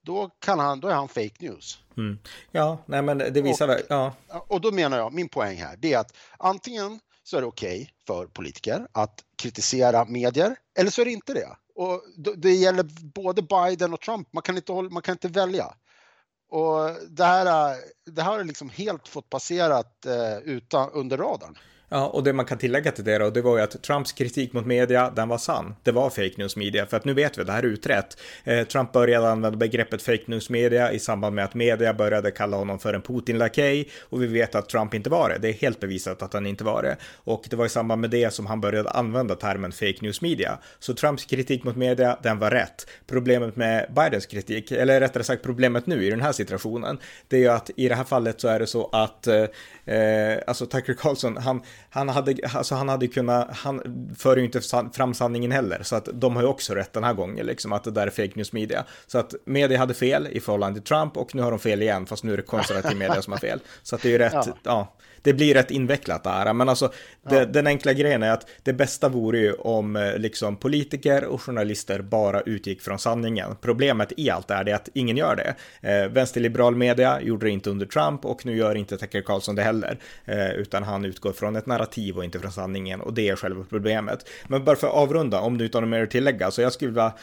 då, 0.01 0.29
kan 0.39 0.59
han, 0.59 0.79
då 0.79 0.87
är 0.87 0.93
han 0.93 1.07
fake 1.07 1.35
news. 1.39 1.79
Mm. 1.97 2.19
Ja, 2.51 2.77
nej 2.85 3.01
men 3.01 3.17
det 3.17 3.41
visar 3.41 3.67
väl, 3.67 3.81
ja. 3.89 4.13
Och 4.47 4.61
då 4.61 4.71
menar 4.71 4.97
jag, 4.97 5.13
min 5.13 5.29
poäng 5.29 5.57
här, 5.57 5.77
det 5.77 5.93
är 5.93 5.99
att 5.99 6.17
antingen 6.37 6.99
så 7.23 7.37
är 7.37 7.41
det 7.41 7.47
okej 7.47 7.81
okay 7.81 7.89
för 8.07 8.25
politiker 8.25 8.87
att 8.91 9.23
kritisera 9.35 10.05
medier, 10.05 10.55
eller 10.79 10.91
så 10.91 11.01
är 11.01 11.05
det 11.05 11.11
inte 11.11 11.33
det. 11.33 11.49
Och 11.75 12.03
det 12.37 12.53
gäller 12.53 12.83
både 13.13 13.41
Biden 13.41 13.93
och 13.93 14.01
Trump, 14.01 14.33
man 14.33 14.43
kan 14.43 14.55
inte, 14.55 14.73
man 14.73 15.01
kan 15.01 15.13
inte 15.13 15.27
välja. 15.27 15.73
Och 16.49 16.89
det 17.09 17.23
här, 17.23 17.75
det 18.05 18.21
här 18.21 18.31
har 18.31 18.43
liksom 18.43 18.69
helt 18.69 19.07
fått 19.07 19.29
passerat 19.29 20.05
eh, 20.05 20.37
utan, 20.37 20.89
under 20.89 21.17
radarn. 21.17 21.57
Ja, 21.93 22.07
och 22.07 22.23
det 22.23 22.33
man 22.33 22.45
kan 22.45 22.57
tillägga 22.57 22.91
till 22.91 23.03
det 23.03 23.17
då, 23.17 23.29
det 23.29 23.41
var 23.41 23.57
ju 23.57 23.63
att 23.63 23.83
Trumps 23.83 24.11
kritik 24.11 24.53
mot 24.53 24.65
media, 24.65 25.11
den 25.15 25.29
var 25.29 25.37
sann. 25.37 25.75
Det 25.83 25.91
var 25.91 26.09
fake 26.09 26.33
news 26.37 26.55
media, 26.55 26.85
för 26.85 26.97
att 26.97 27.05
nu 27.05 27.13
vet 27.13 27.37
vi, 27.37 27.43
det 27.43 27.51
här 27.51 27.63
är 27.63 27.67
utrett. 27.67 28.17
Eh, 28.43 28.67
Trump 28.67 28.91
började 28.91 29.29
använda 29.29 29.57
begreppet 29.57 30.01
fake 30.01 30.23
news 30.25 30.49
media 30.49 30.91
i 30.91 30.99
samband 30.99 31.35
med 31.35 31.45
att 31.45 31.53
media 31.53 31.93
började 31.93 32.31
kalla 32.31 32.57
honom 32.57 32.79
för 32.79 32.93
en 32.93 33.01
Putin-lakej 33.01 33.89
och 34.01 34.23
vi 34.23 34.27
vet 34.27 34.55
att 34.55 34.69
Trump 34.69 34.93
inte 34.93 35.09
var 35.09 35.29
det. 35.29 35.37
Det 35.37 35.49
är 35.49 35.53
helt 35.53 35.79
bevisat 35.79 36.21
att 36.21 36.33
han 36.33 36.47
inte 36.47 36.63
var 36.63 36.83
det. 36.83 36.97
Och 37.15 37.45
det 37.49 37.55
var 37.55 37.65
i 37.65 37.69
samband 37.69 38.01
med 38.01 38.09
det 38.09 38.33
som 38.33 38.45
han 38.45 38.61
började 38.61 38.89
använda 38.89 39.35
termen 39.35 39.71
fake 39.71 39.97
news 40.01 40.21
media. 40.21 40.59
Så 40.79 40.93
Trumps 40.93 41.25
kritik 41.25 41.63
mot 41.63 41.75
media, 41.75 42.17
den 42.23 42.39
var 42.39 42.51
rätt. 42.51 42.87
Problemet 43.07 43.55
med 43.55 43.93
Bidens 43.95 44.25
kritik, 44.25 44.71
eller 44.71 44.99
rättare 44.99 45.23
sagt 45.23 45.43
problemet 45.43 45.87
nu 45.87 46.05
i 46.05 46.09
den 46.09 46.21
här 46.21 46.31
situationen, 46.31 46.99
det 47.27 47.35
är 47.35 47.41
ju 47.41 47.49
att 47.49 47.69
i 47.75 47.89
det 47.89 47.95
här 47.95 48.03
fallet 48.03 48.41
så 48.41 48.47
är 48.47 48.59
det 48.59 48.67
så 48.67 48.89
att 48.91 49.27
eh, 49.27 49.45
eh 49.85 50.39
alltså 50.47 50.65
Tucker 50.65 50.93
Carlson, 50.93 51.37
han, 51.37 51.61
han, 51.89 52.09
hade, 52.09 52.35
alltså 52.53 52.75
han 52.75 52.89
hade 52.89 53.07
kunnat, 53.07 53.57
han 53.57 53.81
för 54.17 54.37
ju 54.37 54.45
inte 54.45 54.61
fram 54.93 55.13
sanningen 55.13 55.51
heller, 55.51 55.83
så 55.83 55.95
att 55.95 56.09
de 56.13 56.35
har 56.35 56.43
ju 56.43 56.49
också 56.49 56.73
rätt 56.73 56.93
den 56.93 57.03
här 57.03 57.13
gången, 57.13 57.45
liksom 57.45 57.73
att 57.73 57.83
det 57.83 57.91
där 57.91 58.07
är 58.07 58.11
fake 58.11 58.31
news 58.35 58.53
media. 58.53 58.85
Så 59.07 59.17
att 59.17 59.35
media 59.45 59.77
hade 59.77 59.93
fel 59.93 60.27
i 60.31 60.39
förhållande 60.39 60.79
till 60.79 60.87
Trump 60.87 61.17
och 61.17 61.35
nu 61.35 61.41
har 61.41 61.51
de 61.51 61.59
fel 61.59 61.81
igen, 61.81 62.05
fast 62.05 62.23
nu 62.23 62.33
är 62.33 62.37
det 62.37 62.43
konservativ 62.43 62.97
media 62.97 63.21
som 63.21 63.33
har 63.33 63.39
fel. 63.39 63.59
Så 63.83 63.95
att 63.95 64.01
det 64.01 64.07
är 64.07 64.11
ju 64.11 64.17
rätt, 64.17 64.33
ja, 64.33 64.53
ja 64.63 64.93
det 65.21 65.33
blir 65.33 65.53
rätt 65.53 65.71
invecklat 65.71 66.23
det 66.23 66.29
här. 66.29 66.53
Men 66.53 66.69
alltså, 66.69 66.91
det, 67.29 67.35
ja. 67.35 67.45
den 67.45 67.67
enkla 67.67 67.93
grejen 67.93 68.23
är 68.23 68.31
att 68.31 68.49
det 68.63 68.73
bästa 68.73 69.09
vore 69.09 69.39
ju 69.39 69.53
om 69.53 69.95
eh, 69.95 70.17
liksom 70.17 70.55
politiker 70.55 71.25
och 71.25 71.41
journalister 71.41 72.01
bara 72.01 72.41
utgick 72.41 72.81
från 72.81 72.99
sanningen. 72.99 73.55
Problemet 73.61 74.13
i 74.17 74.29
allt 74.29 74.51
är 74.51 74.63
det 74.63 74.73
att 74.73 74.89
ingen 74.93 75.17
gör 75.17 75.35
det. 75.35 75.55
Eh, 75.89 76.11
vänsterliberal 76.11 76.75
media 76.75 77.21
gjorde 77.21 77.45
det 77.45 77.49
inte 77.49 77.69
under 77.69 77.85
Trump 77.85 78.25
och 78.25 78.45
nu 78.45 78.57
gör 78.57 78.75
inte 78.75 78.97
Tucker 78.97 79.21
Carlson 79.21 79.55
det 79.55 79.63
heller, 79.63 79.99
eh, 80.25 80.51
utan 80.51 80.83
han 80.83 81.05
utgår 81.05 81.31
från 81.31 81.55
ett 81.55 81.65
narrativ 81.65 82.17
och 82.17 82.23
inte 82.23 82.39
från 82.39 82.51
sanningen 82.51 83.01
och 83.01 83.13
det 83.13 83.29
är 83.29 83.35
själva 83.35 83.65
problemet. 83.69 84.29
Men 84.47 84.65
bara 84.65 84.75
för 84.75 84.87
att 84.87 84.93
avrunda, 84.93 85.39
om 85.39 85.57
du 85.57 85.65
inte 85.65 85.77
har 85.77 85.81
något 85.81 85.89
mer 85.89 86.03
att 86.03 86.11
tillägga, 86.11 86.51
så 86.51 86.61
jag 86.61 86.73
skulle 86.73 86.91
vilja 86.91 87.13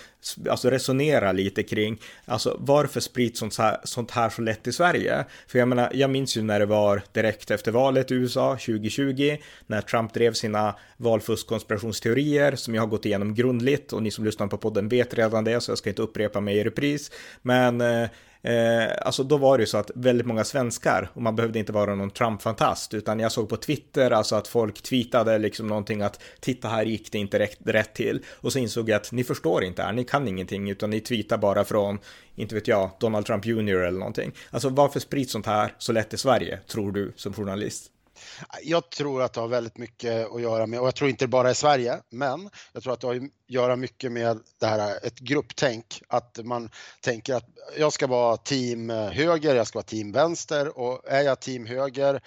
alltså, 0.50 0.70
resonera 0.70 1.32
lite 1.32 1.62
kring 1.62 2.00
alltså, 2.24 2.56
varför 2.58 3.00
sprids 3.00 3.38
sånt 3.38 3.58
här, 3.58 3.76
sånt 3.84 4.10
här 4.10 4.28
så 4.28 4.42
lätt 4.42 4.66
i 4.66 4.72
Sverige? 4.72 5.24
För 5.46 5.58
jag 5.58 5.68
menar, 5.68 5.90
jag 5.94 6.10
minns 6.10 6.36
ju 6.36 6.42
när 6.42 6.60
det 6.60 6.66
var 6.66 7.02
direkt 7.12 7.50
efter 7.50 7.72
valet 7.72 7.87
valet 7.88 8.10
i 8.10 8.14
USA 8.14 8.50
2020 8.56 9.36
när 9.66 9.80
Trump 9.80 10.14
drev 10.14 10.32
sina 10.32 10.74
valfuskkonspirationsteorier 10.96 12.56
som 12.56 12.74
jag 12.74 12.82
har 12.82 12.86
gått 12.86 13.06
igenom 13.06 13.34
grundligt 13.34 13.92
och 13.92 14.02
ni 14.02 14.10
som 14.10 14.24
lyssnar 14.24 14.46
på 14.46 14.56
podden 14.58 14.88
vet 14.88 15.14
redan 15.14 15.44
det 15.44 15.60
så 15.60 15.70
jag 15.70 15.78
ska 15.78 15.90
inte 15.90 16.02
upprepa 16.02 16.40
mig 16.40 16.56
i 16.56 16.64
repris. 16.64 17.10
Men 17.42 17.80
eh, 17.80 18.08
eh, 18.42 18.88
alltså 19.02 19.22
då 19.22 19.36
var 19.36 19.58
det 19.58 19.62
ju 19.62 19.66
så 19.66 19.78
att 19.78 19.90
väldigt 19.94 20.26
många 20.26 20.44
svenskar, 20.44 21.10
och 21.14 21.22
man 21.22 21.36
behövde 21.36 21.58
inte 21.58 21.72
vara 21.72 21.94
någon 21.94 22.10
Trump-fantast, 22.10 22.94
utan 22.94 23.20
jag 23.20 23.32
såg 23.32 23.48
på 23.48 23.56
Twitter, 23.56 24.10
alltså 24.10 24.36
att 24.36 24.48
folk 24.48 24.82
tweetade 24.82 25.38
liksom 25.38 25.66
någonting 25.66 26.02
att 26.02 26.20
titta 26.40 26.68
här 26.68 26.84
gick 26.84 27.12
det 27.12 27.18
inte 27.18 27.38
rätt, 27.38 27.58
rätt 27.64 27.94
till. 27.94 28.24
Och 28.34 28.52
så 28.52 28.58
insåg 28.58 28.88
jag 28.88 28.96
att 28.96 29.12
ni 29.12 29.24
förstår 29.24 29.64
inte 29.64 29.82
här, 29.82 29.92
ni 29.92 30.04
kan 30.04 30.28
ingenting, 30.28 30.70
utan 30.70 30.90
ni 30.90 31.00
tweetar 31.00 31.38
bara 31.38 31.64
från, 31.64 31.98
inte 32.34 32.54
vet 32.54 32.68
jag, 32.68 32.90
Donald 33.00 33.26
Trump 33.26 33.46
Jr 33.46 33.74
eller 33.74 33.98
någonting. 33.98 34.32
Alltså 34.50 34.68
varför 34.68 35.00
sprids 35.00 35.32
sånt 35.32 35.46
här 35.46 35.72
så 35.78 35.92
lätt 35.92 36.14
i 36.14 36.16
Sverige, 36.16 36.58
tror 36.66 36.92
du 36.92 37.12
som 37.16 37.32
journalist? 37.32 37.92
Jag 38.62 38.90
tror 38.90 39.22
att 39.22 39.32
det 39.32 39.40
har 39.40 39.48
väldigt 39.48 39.78
mycket 39.78 40.32
att 40.32 40.42
göra 40.42 40.66
med, 40.66 40.80
och 40.80 40.86
jag 40.86 40.94
tror 40.94 41.10
inte 41.10 41.24
det 41.24 41.28
bara 41.28 41.50
är 41.50 41.54
Sverige, 41.54 41.98
men 42.10 42.50
jag 42.72 42.82
tror 42.82 42.92
att 42.92 43.00
det 43.00 43.06
har 43.06 43.14
att 43.14 43.22
göra 43.46 43.76
mycket 43.76 44.12
med 44.12 44.40
det 44.60 44.66
här, 44.66 45.06
ett 45.06 45.18
grupptänk, 45.18 46.02
att 46.08 46.38
man 46.44 46.70
tänker 47.00 47.34
att 47.34 47.44
jag 47.78 47.92
ska 47.92 48.06
vara 48.06 48.36
team 48.36 48.90
höger, 48.90 49.54
jag 49.54 49.66
ska 49.66 49.78
vara 49.78 49.86
team 49.86 50.12
vänster 50.12 50.78
och 50.78 51.02
är 51.08 51.22
jag 51.22 51.40
team 51.40 51.66
höger 51.66 52.20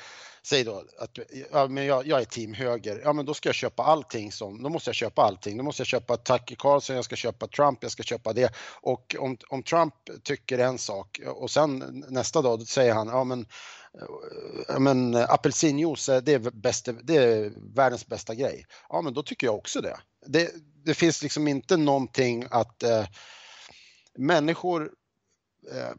säg 0.43 0.63
då 0.63 0.83
att 0.99 1.19
ja, 1.51 1.67
men 1.67 1.85
jag, 1.85 2.07
jag, 2.07 2.21
är 2.21 2.25
team 2.25 2.53
höger, 2.53 3.01
ja 3.03 3.13
men 3.13 3.25
då 3.25 3.33
ska 3.33 3.49
jag 3.49 3.55
köpa 3.55 3.83
allting 3.83 4.31
som, 4.31 4.63
då 4.63 4.69
måste 4.69 4.89
jag 4.89 4.95
köpa 4.95 5.21
allting. 5.21 5.57
Då 5.57 5.63
måste 5.63 5.81
jag 5.81 5.87
köpa 5.87 6.17
Tucker 6.17 6.55
Carlson, 6.55 6.95
jag 6.95 7.05
ska 7.05 7.15
köpa 7.15 7.47
Trump, 7.47 7.79
jag 7.81 7.91
ska 7.91 8.03
köpa 8.03 8.33
det. 8.33 8.53
Och 8.81 9.15
om, 9.19 9.37
om 9.49 9.63
Trump 9.63 9.93
tycker 10.23 10.57
en 10.57 10.77
sak 10.77 11.19
och 11.27 11.51
sen 11.51 12.03
nästa 12.09 12.41
dag 12.41 12.67
säger 12.67 12.93
han, 12.93 13.07
ja 13.07 13.23
men 13.23 13.45
men 14.79 15.15
apelsinjuice, 15.15 16.21
det 16.23 16.33
är, 16.33 16.39
bästa, 16.39 16.91
det 16.91 17.15
är 17.15 17.53
världens 17.75 18.07
bästa 18.07 18.35
grej. 18.35 18.65
Ja, 18.89 19.01
men 19.01 19.13
då 19.13 19.23
tycker 19.23 19.47
jag 19.47 19.55
också 19.55 19.81
det. 19.81 19.97
Det, 20.25 20.51
det 20.85 20.93
finns 20.93 21.23
liksom 21.23 21.47
inte 21.47 21.77
någonting 21.77 22.45
att 22.49 22.83
eh, 22.83 23.05
människor 24.17 24.91
eh, 25.71 25.91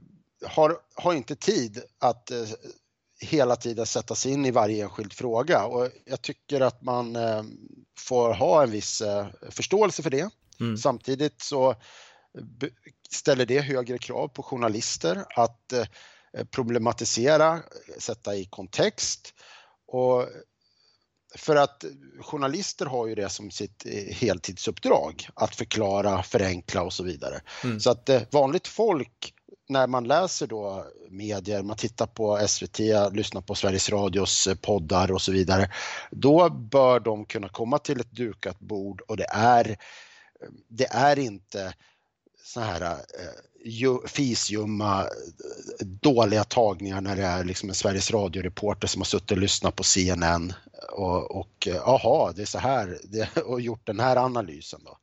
har, 0.49 0.79
har 0.95 1.15
inte 1.15 1.37
tid 1.37 1.83
att 1.99 2.31
eh, 2.31 2.49
hela 3.21 3.57
tiden 3.57 3.87
sätta 3.87 4.15
sig 4.15 4.33
in 4.33 4.47
i 4.47 4.51
varje 4.51 4.85
enskild 4.85 5.13
fråga 5.13 5.65
och 5.65 5.89
jag 6.05 6.23
tycker 6.23 6.61
att 6.61 6.83
man 6.83 7.17
eh, 7.17 7.43
får 7.99 8.35
ha 8.35 8.63
en 8.63 8.71
viss 8.71 9.01
eh, 9.01 9.27
förståelse 9.51 10.03
för 10.03 10.11
det. 10.11 10.31
Mm. 10.61 10.77
Samtidigt 10.77 11.43
så 11.43 11.75
ställer 13.11 13.47
det 13.47 13.61
högre 13.61 13.99
krav 13.99 14.29
på 14.29 14.43
journalister 14.43 15.25
att 15.37 15.73
eh, 15.73 15.87
problematisera, 16.51 17.61
sätta 17.99 18.37
i 18.37 18.45
kontext 18.45 19.35
och 19.87 20.29
för 21.35 21.57
att 21.57 21.85
journalister 22.21 22.87
har 22.87 23.07
ju 23.07 23.15
det 23.15 23.29
som 23.29 23.51
sitt 23.51 23.87
heltidsuppdrag 24.11 25.29
att 25.35 25.57
förklara, 25.57 26.23
förenkla 26.23 26.83
och 26.83 26.93
så 26.93 27.03
vidare. 27.05 27.41
Mm. 27.65 27.81
Så 27.81 27.91
att 27.91 28.11
vanligt 28.31 28.69
folk 28.69 29.35
när 29.69 29.87
man 29.87 30.05
läser 30.05 30.47
då 30.47 30.87
medier, 31.11 31.63
man 31.63 31.77
tittar 31.77 32.07
på 32.07 32.47
SVT, 32.49 32.79
lyssnar 33.13 33.41
på 33.41 33.55
Sveriges 33.55 33.91
Radios 33.91 34.47
eh, 34.47 34.55
poddar 34.55 35.13
och 35.13 35.23
så 35.23 35.33
vidare, 35.33 35.71
då 36.11 36.51
bör 36.51 37.01
de 37.01 37.25
kunna 37.25 37.49
komma 37.49 37.79
till 37.79 38.01
ett 38.01 38.13
dukat 38.13 38.59
bord 38.59 39.01
och 39.01 39.17
det 39.17 39.27
är, 39.33 39.77
det 40.69 40.87
är 40.87 41.19
inte 41.19 41.75
så 42.45 42.61
här 42.61 42.97
uh, 43.67 44.07
fisjumma, 44.07 45.07
dåliga 45.81 46.45
tagningar 46.45 47.01
när 47.01 47.17
det 47.17 47.23
är 47.23 47.45
liksom 47.45 47.69
en 47.69 47.75
Sveriges 47.75 48.11
Radio-reporter 48.11 48.89
som 48.89 49.01
har 49.01 49.07
suttit 49.07 49.31
och 49.31 49.39
lyssnat 49.39 49.77
på 49.77 49.83
CNN 49.83 50.53
och, 50.93 51.31
och 51.31 51.69
aha, 51.85 52.33
det 52.37 52.43
är 52.43 52.47
så 52.47 52.59
här 52.59 52.99
det, 53.05 53.37
och 53.47 53.61
gjort 53.61 53.87
den 53.87 54.01
här 54.01 54.17
analysen 54.17 54.81
då. 54.85 54.99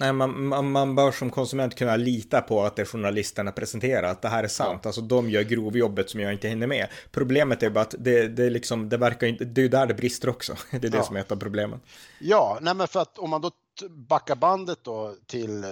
Nej, 0.00 0.12
man, 0.12 0.46
man, 0.46 0.70
man, 0.70 0.94
bör 0.94 1.12
som 1.12 1.30
konsument 1.30 1.74
kunna 1.74 1.96
lita 1.96 2.40
på 2.40 2.62
att 2.62 2.76
det 2.76 2.84
journalisterna 2.84 3.52
presenterar, 3.52 4.10
att 4.10 4.22
det 4.22 4.28
här 4.28 4.44
är 4.44 4.48
sant. 4.48 4.80
Ja. 4.82 4.88
Alltså 4.88 5.00
de 5.00 5.30
gör 5.30 5.42
grovjobbet 5.42 6.10
som 6.10 6.20
jag 6.20 6.32
inte 6.32 6.48
hinner 6.48 6.66
med. 6.66 6.88
Problemet 7.10 7.62
är 7.62 7.70
bara 7.70 7.80
att 7.80 7.94
det, 7.98 8.28
det, 8.28 8.50
liksom, 8.50 8.88
det 8.88 8.96
verkar 8.96 9.26
inte, 9.26 9.44
det 9.44 9.62
är 9.62 9.68
där 9.68 9.86
det 9.86 9.94
brister 9.94 10.28
också. 10.28 10.56
Det 10.70 10.86
är 10.86 10.90
det 10.90 10.96
ja. 10.96 11.02
som 11.02 11.16
är 11.16 11.20
ett 11.20 11.32
av 11.32 11.36
problemen. 11.36 11.80
Ja, 12.18 12.58
nej 12.60 12.74
men 12.74 12.88
för 12.88 13.00
att 13.00 13.18
om 13.18 13.30
man 13.30 13.40
då 13.40 13.50
backar 13.88 14.36
bandet 14.36 14.84
då 14.84 15.14
till, 15.26 15.64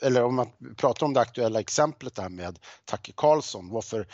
eller 0.00 0.24
om 0.24 0.34
man 0.34 0.48
pratar 0.76 1.06
om 1.06 1.14
det 1.14 1.20
aktuella 1.20 1.60
exemplet 1.60 2.14
där 2.14 2.28
med 2.28 2.58
Tacke 2.84 3.12
Karlsson, 3.16 3.68
varför 3.68 4.06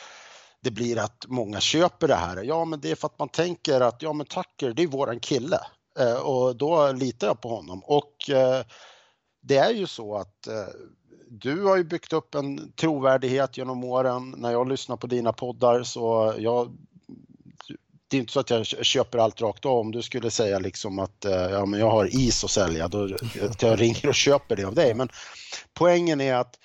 det 0.60 0.70
blir 0.70 0.98
att 0.98 1.24
många 1.28 1.60
köper 1.60 2.08
det 2.08 2.14
här. 2.14 2.42
Ja, 2.42 2.64
men 2.64 2.80
det 2.80 2.90
är 2.90 2.94
för 2.94 3.06
att 3.06 3.18
man 3.18 3.28
tänker 3.28 3.80
att 3.80 4.02
ja, 4.02 4.12
men 4.12 4.26
Tucker, 4.26 4.72
det 4.72 4.82
är 4.82 4.86
våran 4.86 5.20
kille 5.20 5.60
eh, 5.98 6.16
och 6.16 6.56
då 6.56 6.92
litar 6.92 7.26
jag 7.26 7.40
på 7.40 7.48
honom 7.48 7.84
och 7.84 8.30
eh, 8.30 8.64
det 9.40 9.56
är 9.56 9.70
ju 9.70 9.86
så 9.86 10.16
att 10.16 10.46
eh, 10.46 10.68
du 11.30 11.64
har 11.64 11.76
ju 11.76 11.84
byggt 11.84 12.12
upp 12.12 12.34
en 12.34 12.72
trovärdighet 12.72 13.56
genom 13.56 13.84
åren. 13.84 14.34
När 14.36 14.52
jag 14.52 14.68
lyssnar 14.68 14.96
på 14.96 15.06
dina 15.06 15.32
poddar 15.32 15.82
så 15.82 16.34
jag 16.38 16.76
det 18.08 18.16
är 18.16 18.20
inte 18.20 18.32
så 18.32 18.40
att 18.40 18.50
jag 18.50 18.66
köper 18.66 19.18
allt 19.18 19.40
rakt 19.40 19.66
av. 19.66 19.78
Om 19.78 19.92
du 19.92 20.02
skulle 20.02 20.30
säga 20.30 20.58
liksom 20.58 20.98
att 20.98 21.24
eh, 21.24 21.32
ja, 21.32 21.66
men 21.66 21.80
jag 21.80 21.90
har 21.90 22.16
is 22.16 22.44
att 22.44 22.50
sälja, 22.50 22.88
då 22.88 23.08
att 23.42 23.62
jag 23.62 23.80
ringer 23.80 24.08
och 24.08 24.14
köper 24.14 24.56
det 24.56 24.64
av 24.64 24.74
dig. 24.74 24.94
Men 24.94 25.08
poängen 25.74 26.20
är 26.20 26.34
att 26.34 26.58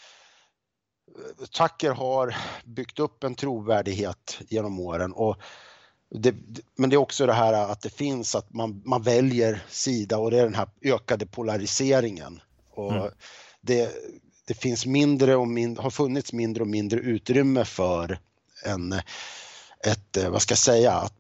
eh, 1.18 1.46
Tucker 1.46 1.92
har 1.92 2.36
byggt 2.66 3.00
upp 3.00 3.24
en 3.24 3.36
trovärdighet 3.36 4.40
genom 4.50 4.80
åren 4.80 5.14
och 5.14 5.38
det, 6.16 6.36
men 6.78 6.90
det 6.90 6.96
är 6.96 6.98
också 6.98 7.26
det 7.26 7.34
här 7.34 7.54
att 7.54 7.82
det 7.82 7.90
finns 7.90 8.36
att 8.36 8.54
man, 8.54 8.82
man 8.86 9.02
väljer 9.02 9.64
sida 9.70 10.18
och 10.18 10.32
det 10.32 10.40
är 10.40 10.44
den 10.44 10.56
här 10.56 10.70
ökade 10.82 11.26
polariseringen. 11.26 12.40
Och 12.72 12.92
mm. 12.92 13.12
det, 13.62 13.92
det 14.48 14.54
finns 14.54 14.86
mindre 14.86 15.36
och 15.36 15.48
mindre, 15.48 15.82
har 15.82 15.90
funnits 15.90 16.34
mindre 16.34 16.64
och 16.64 16.68
mindre 16.68 17.00
utrymme 17.00 17.66
för 17.66 18.20
en, 18.66 18.96
ett, 19.88 20.18
vad 20.30 20.42
ska 20.42 20.52
jag 20.52 20.58
säga, 20.60 20.92
att 20.92 21.14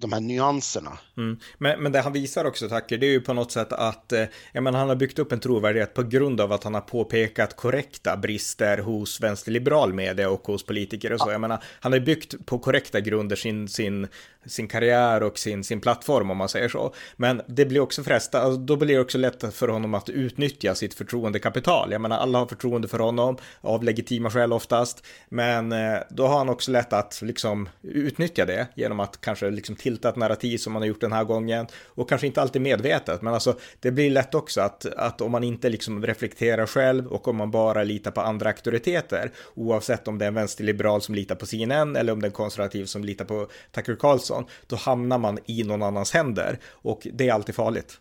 de 0.00 0.12
här 0.12 0.20
nyanserna. 0.20 0.98
Mm. 1.16 1.38
Men, 1.58 1.82
men 1.82 1.92
det 1.92 2.00
han 2.00 2.12
visar 2.12 2.44
också, 2.44 2.68
Tacker, 2.68 2.98
det 2.98 3.06
är 3.06 3.10
ju 3.10 3.20
på 3.20 3.32
något 3.32 3.52
sätt 3.52 3.72
att 3.72 4.12
eh, 4.12 4.24
menar, 4.52 4.78
han 4.78 4.88
har 4.88 4.96
byggt 4.96 5.18
upp 5.18 5.32
en 5.32 5.40
trovärdighet 5.40 5.94
på 5.94 6.02
grund 6.02 6.40
av 6.40 6.52
att 6.52 6.64
han 6.64 6.74
har 6.74 6.80
påpekat 6.80 7.56
korrekta 7.56 8.16
brister 8.16 8.78
hos 8.78 9.20
vänsterliberal 9.20 9.92
media 9.92 10.30
och 10.30 10.46
hos 10.46 10.66
politiker 10.66 11.12
och 11.12 11.20
så. 11.20 11.28
Ja. 11.28 11.32
Jag 11.32 11.40
menar, 11.40 11.62
han 11.80 11.92
har 11.92 12.00
byggt 12.00 12.46
på 12.46 12.58
korrekta 12.58 13.00
grunder 13.00 13.36
sin, 13.36 13.68
sin 13.68 14.08
sin 14.46 14.68
karriär 14.68 15.22
och 15.22 15.38
sin, 15.38 15.64
sin 15.64 15.80
plattform 15.80 16.30
om 16.30 16.36
man 16.36 16.48
säger 16.48 16.68
så. 16.68 16.94
Men 17.16 17.42
det 17.46 17.64
blir 17.64 17.80
också 17.80 18.02
fresta, 18.02 18.40
alltså, 18.40 18.60
då 18.60 18.76
blir 18.76 18.94
det 18.94 19.00
också 19.00 19.18
lätt 19.18 19.54
för 19.54 19.68
honom 19.68 19.94
att 19.94 20.08
utnyttja 20.08 20.74
sitt 20.74 20.94
förtroendekapital. 20.94 21.92
Jag 21.92 22.00
menar, 22.00 22.18
alla 22.18 22.38
har 22.38 22.46
förtroende 22.46 22.88
för 22.88 22.98
honom 22.98 23.36
av 23.60 23.84
legitima 23.84 24.30
skäl 24.30 24.52
oftast, 24.52 25.06
men 25.28 25.72
eh, 25.72 25.98
då 26.10 26.26
har 26.26 26.38
han 26.38 26.48
också 26.48 26.70
lätt 26.70 26.92
att 26.92 27.20
liksom 27.22 27.68
utnyttja 27.82 28.44
det 28.44 28.66
genom 28.74 29.00
att 29.00 29.20
kanske 29.20 29.50
liksom 29.50 29.76
tilta 29.76 30.08
ett 30.08 30.16
narrativ 30.16 30.58
som 30.58 30.72
man 30.72 30.82
har 30.82 30.86
gjort 30.86 31.00
den 31.00 31.12
här 31.12 31.24
gången 31.24 31.66
och 31.86 32.08
kanske 32.08 32.26
inte 32.26 32.42
alltid 32.42 32.62
medvetet, 32.62 33.22
men 33.22 33.34
alltså 33.34 33.58
det 33.80 33.90
blir 33.90 34.10
lätt 34.10 34.34
också 34.34 34.60
att, 34.60 34.86
att 34.86 35.20
om 35.20 35.32
man 35.32 35.44
inte 35.44 35.68
liksom 35.68 36.06
reflekterar 36.06 36.66
själv 36.66 37.06
och 37.06 37.28
om 37.28 37.36
man 37.36 37.50
bara 37.50 37.84
litar 37.84 38.10
på 38.10 38.20
andra 38.20 38.48
auktoriteter, 38.48 39.32
oavsett 39.54 40.08
om 40.08 40.18
det 40.18 40.24
är 40.24 40.28
en 40.28 40.34
vänsterliberal 40.34 41.02
som 41.02 41.14
litar 41.14 41.34
på 41.34 41.46
CNN 41.46 41.96
eller 41.96 42.12
om 42.12 42.20
det 42.20 42.24
är 42.24 42.28
en 42.28 42.32
konservativ 42.32 42.84
som 42.84 43.04
litar 43.04 43.24
på 43.24 43.48
Tucker 43.72 43.96
Carlson 43.96 44.27
Karlsson, 44.28 44.46
då 44.66 44.76
hamnar 44.76 45.18
man 45.18 45.38
i 45.46 45.64
någon 45.64 45.82
annans 45.82 46.12
händer 46.12 46.58
och 46.66 47.06
det 47.12 47.28
är 47.28 47.32
alltid 47.32 47.54
farligt. 47.54 48.00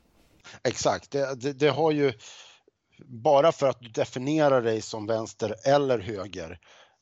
Exakt, 0.63 1.11
det, 1.11 1.35
det, 1.35 1.53
det 1.53 1.69
har 1.69 1.91
ju 1.91 2.13
bara 3.05 3.51
för 3.51 3.69
att 3.69 3.81
du 3.81 3.89
definierar 3.89 4.61
dig 4.61 4.81
som 4.81 5.07
vänster 5.07 5.55
eller 5.65 5.99
höger, 5.99 6.59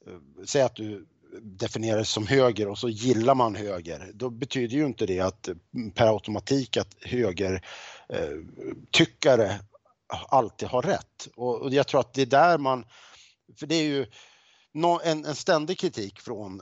eh, 0.07 0.45
säg 0.45 0.61
att 0.61 0.75
du 0.75 1.07
definierar 1.41 1.95
dig 1.95 2.05
som 2.05 2.27
höger 2.27 2.67
och 2.67 2.77
så 2.77 2.89
gillar 2.89 3.35
man 3.35 3.55
höger, 3.55 4.11
då 4.13 4.29
betyder 4.29 4.75
ju 4.77 4.85
inte 4.85 5.05
det 5.05 5.19
att 5.19 5.47
mm, 5.47 5.91
per 5.91 6.07
automatik 6.07 6.77
att 6.77 6.95
höger 7.01 7.61
eh, 8.09 8.38
tyckare 8.91 9.59
alltid 10.29 10.69
har 10.69 10.81
rätt. 10.81 11.27
Och, 11.35 11.61
och 11.61 11.73
jag 11.73 11.88
tror 11.88 11.99
att 11.99 12.13
det 12.13 12.21
är 12.21 12.25
där 12.25 12.57
man, 12.57 12.85
för 13.59 13.67
det 13.67 13.75
är 13.75 13.83
ju 13.83 14.05
en, 15.03 15.25
en 15.25 15.35
ständig 15.35 15.79
kritik 15.79 16.19
från 16.19 16.61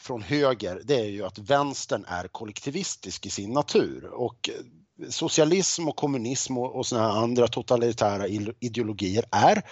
från 0.00 0.22
höger, 0.22 0.80
det 0.84 0.94
är 0.94 1.08
ju 1.08 1.24
att 1.24 1.38
vänstern 1.38 2.04
är 2.08 2.28
kollektivistisk 2.28 3.26
i 3.26 3.30
sin 3.30 3.52
natur 3.52 4.04
och 4.04 4.50
socialism 5.08 5.88
och 5.88 5.96
kommunism 5.96 6.58
och, 6.58 6.76
och 6.76 6.86
såna 6.86 7.12
andra 7.12 7.48
totalitära 7.48 8.28
ideologier 8.60 9.24
är, 9.30 9.62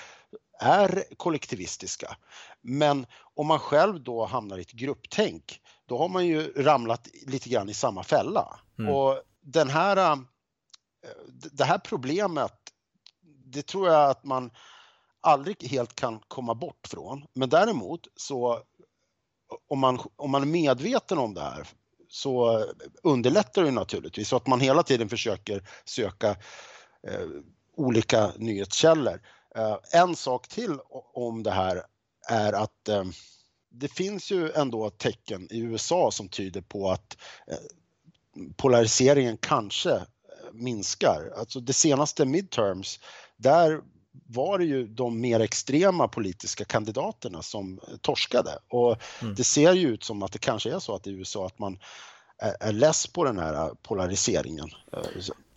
är 0.61 1.05
kollektivistiska. 1.17 2.17
Men 2.61 3.07
om 3.35 3.47
man 3.47 3.59
själv 3.59 4.03
då 4.03 4.25
hamnar 4.25 4.59
i 4.59 4.61
ett 4.61 4.73
grupptänk, 4.73 5.61
då 5.87 5.99
har 5.99 6.09
man 6.09 6.27
ju 6.27 6.53
ramlat 6.53 7.09
lite 7.27 7.49
grann 7.49 7.69
i 7.69 7.75
samma 7.75 8.03
fälla. 8.03 8.61
Mm. 8.79 8.95
Och 8.95 9.23
den 9.41 9.69
här, 9.69 10.19
det 11.53 11.65
här 11.65 11.79
problemet, 11.79 12.55
det 13.45 13.67
tror 13.67 13.89
jag 13.89 14.11
att 14.11 14.25
man 14.25 14.51
aldrig 15.21 15.63
helt 15.63 15.95
kan 15.95 16.21
komma 16.29 16.55
bort 16.55 16.89
från. 16.89 17.25
Men 17.33 17.49
däremot 17.49 18.01
så 18.17 18.63
om 19.69 19.79
man, 19.79 19.99
om 20.17 20.31
man 20.31 20.43
är 20.43 20.47
medveten 20.47 21.19
om 21.19 21.35
det 21.35 21.41
här 21.41 21.69
så 22.09 22.65
underlättar 23.03 23.63
det 23.63 23.71
naturligtvis 23.71 24.29
så 24.29 24.37
att 24.37 24.47
man 24.47 24.61
hela 24.61 24.83
tiden 24.83 25.09
försöker 25.09 25.69
söka 25.85 26.31
eh, 27.09 27.27
olika 27.77 28.33
nyhetskällor. 28.37 29.21
Eh, 29.55 29.77
en 29.93 30.17
sak 30.17 30.49
till 30.49 30.79
om 31.15 31.43
det 31.43 31.51
här 31.51 31.83
är 32.29 32.53
att 32.53 32.89
eh, 32.89 33.05
det 33.71 33.89
finns 33.89 34.31
ju 34.31 34.53
ändå 34.53 34.91
tecken 34.91 35.49
i 35.51 35.59
USA 35.59 36.11
som 36.11 36.29
tyder 36.29 36.61
på 36.61 36.91
att 36.91 37.17
eh, 37.47 37.59
polariseringen 38.57 39.37
kanske 39.37 39.91
eh, 39.91 40.03
minskar. 40.53 41.33
Alltså 41.37 41.61
det 41.61 41.73
senaste 41.73 42.25
midterms, 42.25 43.01
där 43.37 43.81
var 44.27 44.59
det 44.59 44.65
ju 44.65 44.87
de 44.87 45.21
mer 45.21 45.41
extrema 45.41 46.09
politiska 46.09 46.65
kandidaterna 46.65 47.43
som 47.43 47.81
torskade 48.01 48.59
och 48.69 48.97
mm. 49.23 49.35
det 49.35 49.45
ser 49.45 49.73
ju 49.73 49.89
ut 49.89 50.05
som 50.05 50.23
att 50.23 50.33
det 50.33 50.39
kanske 50.39 50.75
är 50.75 50.79
så 50.79 50.95
att 50.95 51.07
i 51.07 51.11
USA 51.11 51.47
att 51.47 51.59
man 51.59 51.79
är, 52.39 52.69
är 52.69 52.73
less 52.73 53.07
på 53.07 53.25
den 53.25 53.39
här 53.39 53.71
polariseringen. 53.83 54.69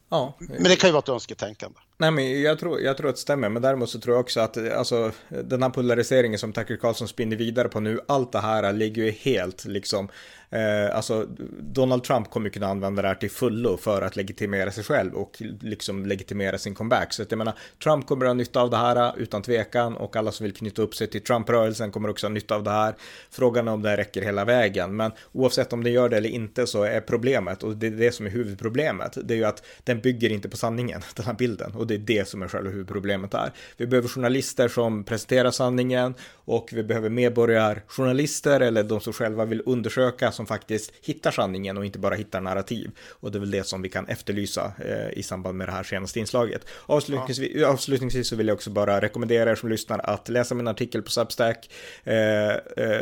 Ja. 0.09 0.33
Men 0.39 0.63
det 0.63 0.75
kan 0.75 0.87
ju 0.87 0.91
vara 0.91 1.03
ett 1.03 1.09
önsketänkande. 1.09 1.79
Nej, 1.97 2.11
men 2.11 2.41
jag 2.41 2.59
tror, 2.59 2.81
jag 2.81 2.97
tror 2.97 3.09
att 3.09 3.15
det 3.15 3.21
stämmer, 3.21 3.49
men 3.49 3.61
däremot 3.61 3.89
så 3.89 3.99
tror 3.99 4.15
jag 4.15 4.21
också 4.21 4.39
att 4.39 4.57
alltså, 4.57 5.11
den 5.29 5.63
här 5.63 5.69
polariseringen 5.69 6.39
som 6.39 6.53
Tucker 6.53 6.77
Carlson 6.77 7.07
spinner 7.07 7.37
vidare 7.37 7.69
på 7.69 7.79
nu, 7.79 7.99
allt 8.07 8.31
det 8.31 8.39
här 8.39 8.73
ligger 8.73 9.03
ju 9.03 9.11
helt 9.11 9.65
liksom 9.65 10.09
Eh, 10.51 10.95
alltså, 10.95 11.27
Donald 11.59 12.03
Trump 12.03 12.29
kommer 12.29 12.49
kunna 12.49 12.67
använda 12.67 13.01
det 13.01 13.07
här 13.07 13.15
till 13.15 13.31
fullo 13.31 13.77
för 13.77 14.01
att 14.01 14.15
legitimera 14.15 14.71
sig 14.71 14.83
själv 14.83 15.13
och 15.13 15.41
liksom 15.61 16.05
legitimera 16.05 16.57
sin 16.57 16.75
comeback. 16.75 17.13
Så 17.13 17.21
att 17.21 17.31
jag 17.31 17.37
menar, 17.37 17.53
Trump 17.83 18.07
kommer 18.07 18.25
att 18.25 18.29
ha 18.29 18.33
nytta 18.33 18.61
av 18.61 18.69
det 18.69 18.77
här 18.77 18.95
eh, 18.95 19.13
utan 19.17 19.41
tvekan 19.41 19.95
och 19.95 20.15
alla 20.15 20.31
som 20.31 20.43
vill 20.43 20.53
knyta 20.53 20.81
upp 20.81 20.95
sig 20.95 21.07
till 21.07 21.23
Trump-rörelsen 21.23 21.91
kommer 21.91 22.09
också 22.09 22.27
ha 22.27 22.31
nytta 22.31 22.55
av 22.55 22.63
det 22.63 22.71
här. 22.71 22.95
Frågan 23.29 23.67
är 23.67 23.71
om 23.71 23.81
det 23.81 23.97
räcker 23.97 24.21
hela 24.21 24.45
vägen, 24.45 24.95
men 24.95 25.11
oavsett 25.31 25.73
om 25.73 25.83
det 25.83 25.89
gör 25.89 26.09
det 26.09 26.17
eller 26.17 26.29
inte 26.29 26.67
så 26.67 26.83
är 26.83 27.01
problemet, 27.01 27.63
och 27.63 27.77
det 27.77 27.87
är 27.87 27.91
det 27.91 28.11
som 28.11 28.25
är 28.25 28.29
huvudproblemet, 28.29 29.17
det 29.23 29.33
är 29.33 29.37
ju 29.37 29.45
att 29.45 29.63
den 29.83 30.01
bygger 30.01 30.29
inte 30.29 30.49
på 30.49 30.57
sanningen, 30.57 31.01
den 31.15 31.25
här 31.25 31.33
bilden, 31.33 31.75
och 31.75 31.87
det 31.87 31.93
är 31.93 31.97
det 31.97 32.27
som 32.27 32.41
är 32.41 32.47
själva 32.47 32.69
huvudproblemet 32.69 33.33
här. 33.33 33.51
Vi 33.77 33.87
behöver 33.87 34.09
journalister 34.09 34.67
som 34.67 35.03
presenterar 35.03 35.51
sanningen 35.51 36.13
och 36.31 36.69
vi 36.71 36.83
behöver 36.83 37.09
medborgarjournalister 37.09 38.59
eller 38.59 38.83
de 38.83 38.99
som 38.99 39.13
själva 39.13 39.45
vill 39.45 39.61
undersöka 39.65 40.31
som 40.41 40.47
faktiskt 40.47 40.93
hittar 41.01 41.31
sanningen 41.31 41.77
och 41.77 41.85
inte 41.85 41.99
bara 41.99 42.15
hittar 42.15 42.41
narrativ. 42.41 42.91
Och 43.19 43.31
det 43.31 43.37
är 43.37 43.39
väl 43.39 43.51
det 43.51 43.63
som 43.63 43.81
vi 43.81 43.89
kan 43.89 44.07
efterlysa 44.07 44.73
eh, 44.79 45.19
i 45.19 45.23
samband 45.23 45.57
med 45.57 45.67
det 45.67 45.71
här 45.71 45.83
senaste 45.83 46.19
inslaget. 46.19 46.65
Avslutningsvis, 46.85 47.51
ja. 47.55 47.67
avslutningsvis 47.67 48.27
så 48.27 48.35
vill 48.35 48.47
jag 48.47 48.55
också 48.55 48.69
bara 48.69 49.01
rekommendera 49.01 49.51
er 49.51 49.55
som 49.55 49.69
lyssnar 49.69 49.99
att 49.99 50.29
läsa 50.29 50.55
min 50.55 50.67
artikel 50.67 51.01
på 51.01 51.11
Substack, 51.11 51.69
eh, 52.03 52.15
eh, 52.15 52.55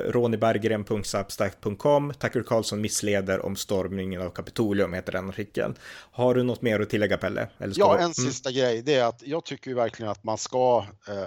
roniberggren.substack.com, 0.07 2.13
Tucker 2.19 2.43
Carlson 2.43 2.81
missleder 2.81 3.45
om 3.45 3.55
stormningen 3.55 4.21
av 4.21 4.29
Kapitolium 4.29 4.93
heter 4.93 5.11
den 5.11 5.29
artikeln. 5.29 5.75
Har 6.11 6.35
du 6.35 6.43
något 6.43 6.61
mer 6.61 6.79
att 6.79 6.89
tillägga 6.89 7.17
Pelle? 7.17 7.47
ja, 7.75 7.95
en 7.95 8.01
mm. 8.01 8.13
sista 8.13 8.51
grej, 8.51 8.81
det 8.81 8.95
är 8.95 9.05
att 9.05 9.23
jag 9.25 9.45
tycker 9.45 9.73
verkligen 9.73 10.11
att 10.11 10.23
man 10.23 10.37
ska 10.37 10.85
eh, 11.07 11.23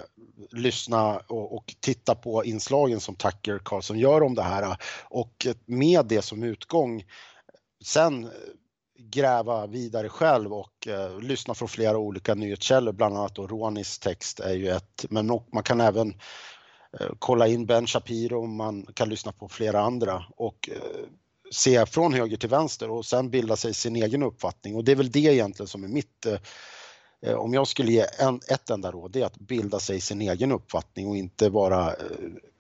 lyssna 0.51 1.21
och, 1.27 1.57
och 1.57 1.75
titta 1.81 2.15
på 2.15 2.45
inslagen 2.45 3.01
som 3.01 3.15
Tucker 3.15 3.61
Carlson 3.65 3.99
gör 3.99 4.23
om 4.23 4.35
det 4.35 4.43
här 4.43 4.77
och 5.05 5.47
med 5.67 6.02
det 6.03 6.23
som 6.23 6.43
utgång 6.43 7.05
sen 7.85 8.25
eh, 8.25 8.31
gräva 8.99 9.67
vidare 9.67 10.09
själv 10.09 10.53
och 10.53 10.89
eh, 10.89 11.21
lyssna 11.21 11.55
från 11.55 11.69
flera 11.69 11.99
olika 11.99 12.35
nyhetskällor, 12.35 12.93
bland 12.93 13.17
annat 13.17 13.35
då 13.35 13.47
Ronis 13.47 13.99
text 13.99 14.41
är 14.41 14.55
ju 14.55 14.69
ett, 14.69 15.07
men 15.11 15.27
man 15.53 15.63
kan 15.63 15.81
även 15.81 16.09
eh, 17.01 17.07
kolla 17.19 17.49
in 17.49 17.67
Ben 17.67 17.87
Shapiro, 17.87 18.47
man 18.47 18.87
kan 18.95 19.09
lyssna 19.09 19.33
på 19.33 19.49
flera 19.49 19.81
andra 19.81 20.25
och 20.37 20.69
eh, 20.73 21.07
se 21.51 21.87
från 21.87 22.13
höger 22.13 22.37
till 22.37 22.49
vänster 22.49 22.91
och 22.91 23.07
sen 23.07 23.31
bilda 23.31 23.57
sig 23.57 23.75
sin 23.75 23.97
egen 23.97 24.23
uppfattning 24.23 24.77
och 24.77 24.85
det 24.85 24.93
är 24.93 24.97
väl 24.97 25.11
det 25.11 25.19
egentligen 25.19 25.69
som 25.69 25.85
är 25.85 25.89
mitt 25.89 26.27
eh, 26.27 26.39
eh 27.27 27.35
om 27.35 27.55
jag 27.55 27.69
skulle 27.69 27.93
ge 27.93 28.07
en, 28.19 28.41
ett 28.49 28.71
enda 28.71 28.91
råd, 28.91 29.13
det 29.13 29.21
är 29.21 29.27
att 29.27 29.39
bilda 29.39 29.81
sig 29.81 30.01
sin 30.01 30.21
egen 30.21 30.53
uppfattning 30.53 31.09
och 31.09 31.17
inte 31.17 31.49
vara, 31.49 31.89
eh, 31.89 31.97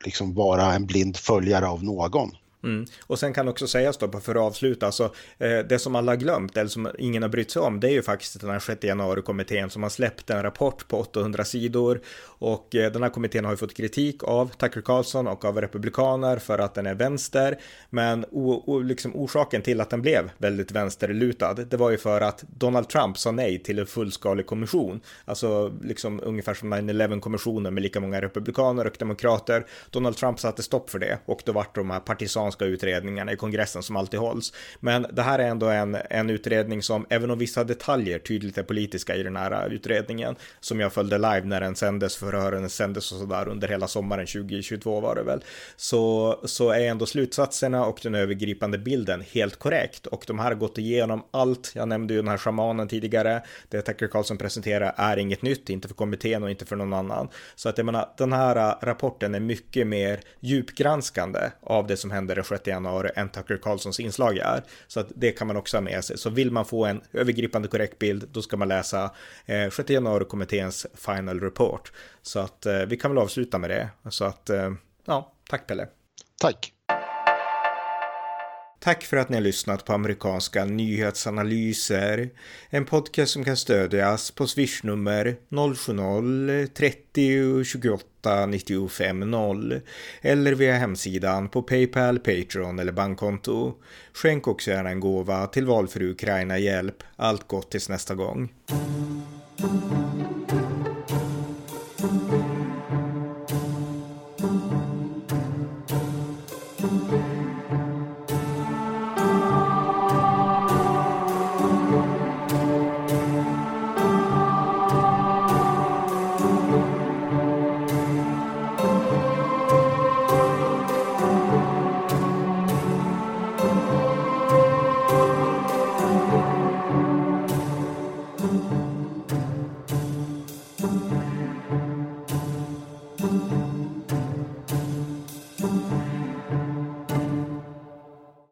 liksom 0.05 0.35
vara 0.35 0.75
en 0.75 0.87
blind 0.87 1.17
följare 1.17 1.69
av 1.69 1.85
någon. 1.85 2.31
Mm. 2.62 2.87
Och 3.07 3.18
sen 3.18 3.33
kan 3.33 3.48
också 3.48 3.66
sägas 3.66 3.96
då, 3.96 4.20
för 4.20 4.35
att 4.35 4.40
avsluta, 4.40 4.87
alltså, 4.87 5.14
eh, 5.38 5.59
det 5.59 5.79
som 5.79 5.96
alla 5.96 6.12
har 6.12 6.16
glömt, 6.16 6.57
eller 6.57 6.68
som 6.68 6.88
ingen 6.98 7.22
har 7.22 7.31
brytt 7.31 7.51
sig 7.51 7.62
om, 7.62 7.81
det 7.81 7.88
är 7.88 7.92
ju 7.92 8.03
faktiskt 8.03 8.40
den 8.40 8.51
här 8.51 8.59
6 8.59 8.85
januari-kommittén 8.85 9.70
som 9.70 9.83
har 9.83 9.90
släppt 9.90 10.31
en 10.31 10.42
rapport 10.42 10.88
på 10.88 10.98
800 10.98 11.44
sidor. 11.44 12.01
Och 12.25 12.75
eh, 12.75 12.92
den 12.92 13.03
här 13.03 13.11
kommittén 13.11 13.44
har 13.44 13.53
ju 13.53 13.57
fått 13.57 13.75
kritik 13.75 14.25
av 14.25 14.48
Tucker 14.48 14.81
Carlson 14.81 15.27
och 15.27 15.44
av 15.44 15.61
republikaner 15.61 16.38
för 16.38 16.59
att 16.59 16.75
den 16.75 16.87
är 16.87 16.94
vänster. 16.94 17.59
Men 17.90 18.25
o, 18.31 18.62
o, 18.66 18.79
liksom 18.79 19.16
orsaken 19.16 19.62
till 19.62 19.81
att 19.81 19.90
den 19.90 20.03
blev 20.03 20.31
väldigt 20.38 20.70
vänsterlutad, 20.70 21.55
det 21.55 21.77
var 21.77 21.90
ju 21.90 21.98
för 21.98 22.20
att 22.20 22.44
Donald 22.57 22.88
Trump 22.88 23.18
sa 23.18 23.31
nej 23.31 23.59
till 23.59 23.79
en 23.79 23.87
fullskalig 23.87 24.46
kommission. 24.46 25.01
Alltså 25.25 25.72
liksom 25.83 26.20
ungefär 26.22 26.55
som 26.55 26.75
9-11-kommissionen 26.75 27.75
med 27.75 27.83
lika 27.83 28.01
många 28.01 28.20
republikaner 28.20 28.87
och 28.87 28.96
demokrater. 28.98 29.66
Donald 29.90 30.16
Trump 30.16 30.40
satte 30.40 30.62
stopp 30.62 30.90
för 30.90 30.98
det 30.98 31.18
och 31.27 31.42
då 31.44 31.53
vart 31.53 31.75
de 31.75 31.90
här 31.90 32.01
partisan 32.01 32.52
amerikanska 32.53 32.65
utredningarna 32.65 33.33
i 33.33 33.37
kongressen 33.37 33.83
som 33.83 33.97
alltid 33.97 34.21
hålls. 34.21 34.53
Men 34.81 35.07
det 35.12 35.23
här 35.23 35.38
är 35.38 35.49
ändå 35.49 35.67
en, 35.67 35.97
en 36.11 36.31
utredning 36.31 36.83
som, 36.83 37.07
även 37.11 37.31
om 37.31 37.38
vissa 37.38 37.65
detaljer 37.65 38.19
tydligt 38.19 38.59
är 38.59 38.62
politiska 38.62 39.17
i 39.17 39.23
den 39.23 39.37
här 39.37 39.73
utredningen, 39.73 40.37
som 40.61 40.81
jag 40.81 40.93
följde 40.93 41.19
live 41.19 41.45
när 41.45 41.61
den 41.61 41.75
sändes, 41.75 42.17
förhören 42.17 42.71
sändes 42.71 43.12
och 43.12 43.19
sådär 43.19 43.49
under 43.49 43.69
hela 43.69 43.88
sommaren 43.88 44.27
2022 44.27 45.01
var 45.01 45.15
det 45.15 45.23
väl, 45.23 45.45
så, 45.77 46.37
så 46.45 46.71
är 46.71 46.81
ändå 46.81 47.07
slutsatserna 47.07 47.87
och 47.87 48.01
den 48.03 48.15
övergripande 48.15 48.79
bilden 48.79 49.23
helt 49.33 49.59
korrekt. 49.59 50.07
Och 50.07 50.25
de 50.27 50.38
här 50.38 50.47
har 50.47 50.55
gått 50.55 50.79
igenom 50.79 51.23
allt, 51.33 51.73
jag 51.75 51.88
nämnde 51.88 52.15
ju 52.15 52.21
den 52.21 52.29
här 52.29 52.38
shamanen 52.38 52.88
tidigare, 52.88 53.43
det 53.71 53.83
Tucker 53.83 54.09
Carlson 54.09 54.38
presenterar 54.38 54.95
är 54.97 55.17
inget 55.17 55.43
nytt, 55.43 55.71
inte 55.71 55.88
för 55.88 55.95
kommittén 55.95 56.43
och 56.43 56.51
inte 56.51 56.65
för 56.65 56.77
någon 56.77 56.93
annan. 56.93 57.29
Så 57.55 57.69
att 57.69 57.79
jag 57.79 57.85
menar, 57.85 58.09
den 58.17 58.33
här 58.33 58.77
rapporten 58.83 59.35
är 59.35 59.41
mycket 59.41 59.87
mer 59.87 60.21
djupgranskande 60.41 61.41
av 61.62 61.87
det 61.87 61.97
som 61.97 62.11
händer 62.11 62.42
den 62.43 62.59
6 62.59 62.67
januari 62.67 63.11
än 63.15 63.29
Tucker 63.29 63.57
Carlsons 63.57 64.01
inslag 64.01 64.37
är. 64.39 64.63
Så 64.87 65.01
att 65.01 65.07
det 65.15 65.33
kan 65.33 65.47
man 65.47 65.57
också 65.57 65.77
ha 65.77 65.83
med 65.83 66.05
sig. 66.05 66.19
Så 66.19 66.31
vill 66.31 66.51
man 66.51 66.65
få 66.65 66.85
en 66.85 67.03
övergripande 67.13 67.69
korrekt 67.69 67.99
bild, 67.99 68.29
då 68.33 68.43
ska 68.43 68.57
man 68.57 68.69
läsa 68.69 69.11
eh, 69.47 69.71
6 69.71 69.91
januari-kommitténs 69.91 70.87
final 70.95 71.41
report. 71.41 71.93
Så 72.23 72.39
att 72.39 72.67
eh, 72.67 72.79
vi 72.79 72.97
kan 72.97 73.11
väl 73.11 73.19
avsluta 73.19 73.59
med 73.59 73.71
det. 73.71 73.89
Så 74.11 74.25
att, 74.25 74.51
eh, 74.51 74.73
ja, 75.05 75.33
tack 75.49 75.67
Pelle. 75.67 75.89
Tack. 76.41 76.73
Tack 78.85 79.05
för 79.05 79.16
att 79.16 79.29
ni 79.29 79.37
har 79.37 79.42
lyssnat 79.42 79.85
på 79.85 79.92
amerikanska 79.92 80.64
nyhetsanalyser. 80.64 82.31
En 82.71 82.85
podcast 82.85 83.33
som 83.33 83.45
kan 83.45 83.57
stödjas 83.57 84.31
på 84.31 84.47
swishnummer 84.47 85.37
070-30 85.49 87.64
28 87.64 88.47
95 88.47 89.31
0 89.31 89.81
eller 90.21 90.55
via 90.55 90.75
hemsidan 90.75 91.49
på 91.49 91.62
Paypal, 91.62 92.18
Patreon 92.18 92.79
eller 92.79 92.92
bankkonto. 92.92 93.75
Skänk 94.12 94.49
också 94.49 94.71
gärna 94.71 94.90
en 94.90 95.01
gåva 95.01 95.47
till 95.47 95.66
valfri 95.66 96.11
Ukraina-hjälp. 96.11 97.03
Allt 97.16 97.49
gott 97.49 97.71
tills 97.71 97.88
nästa 97.88 98.14
gång. 98.14 98.49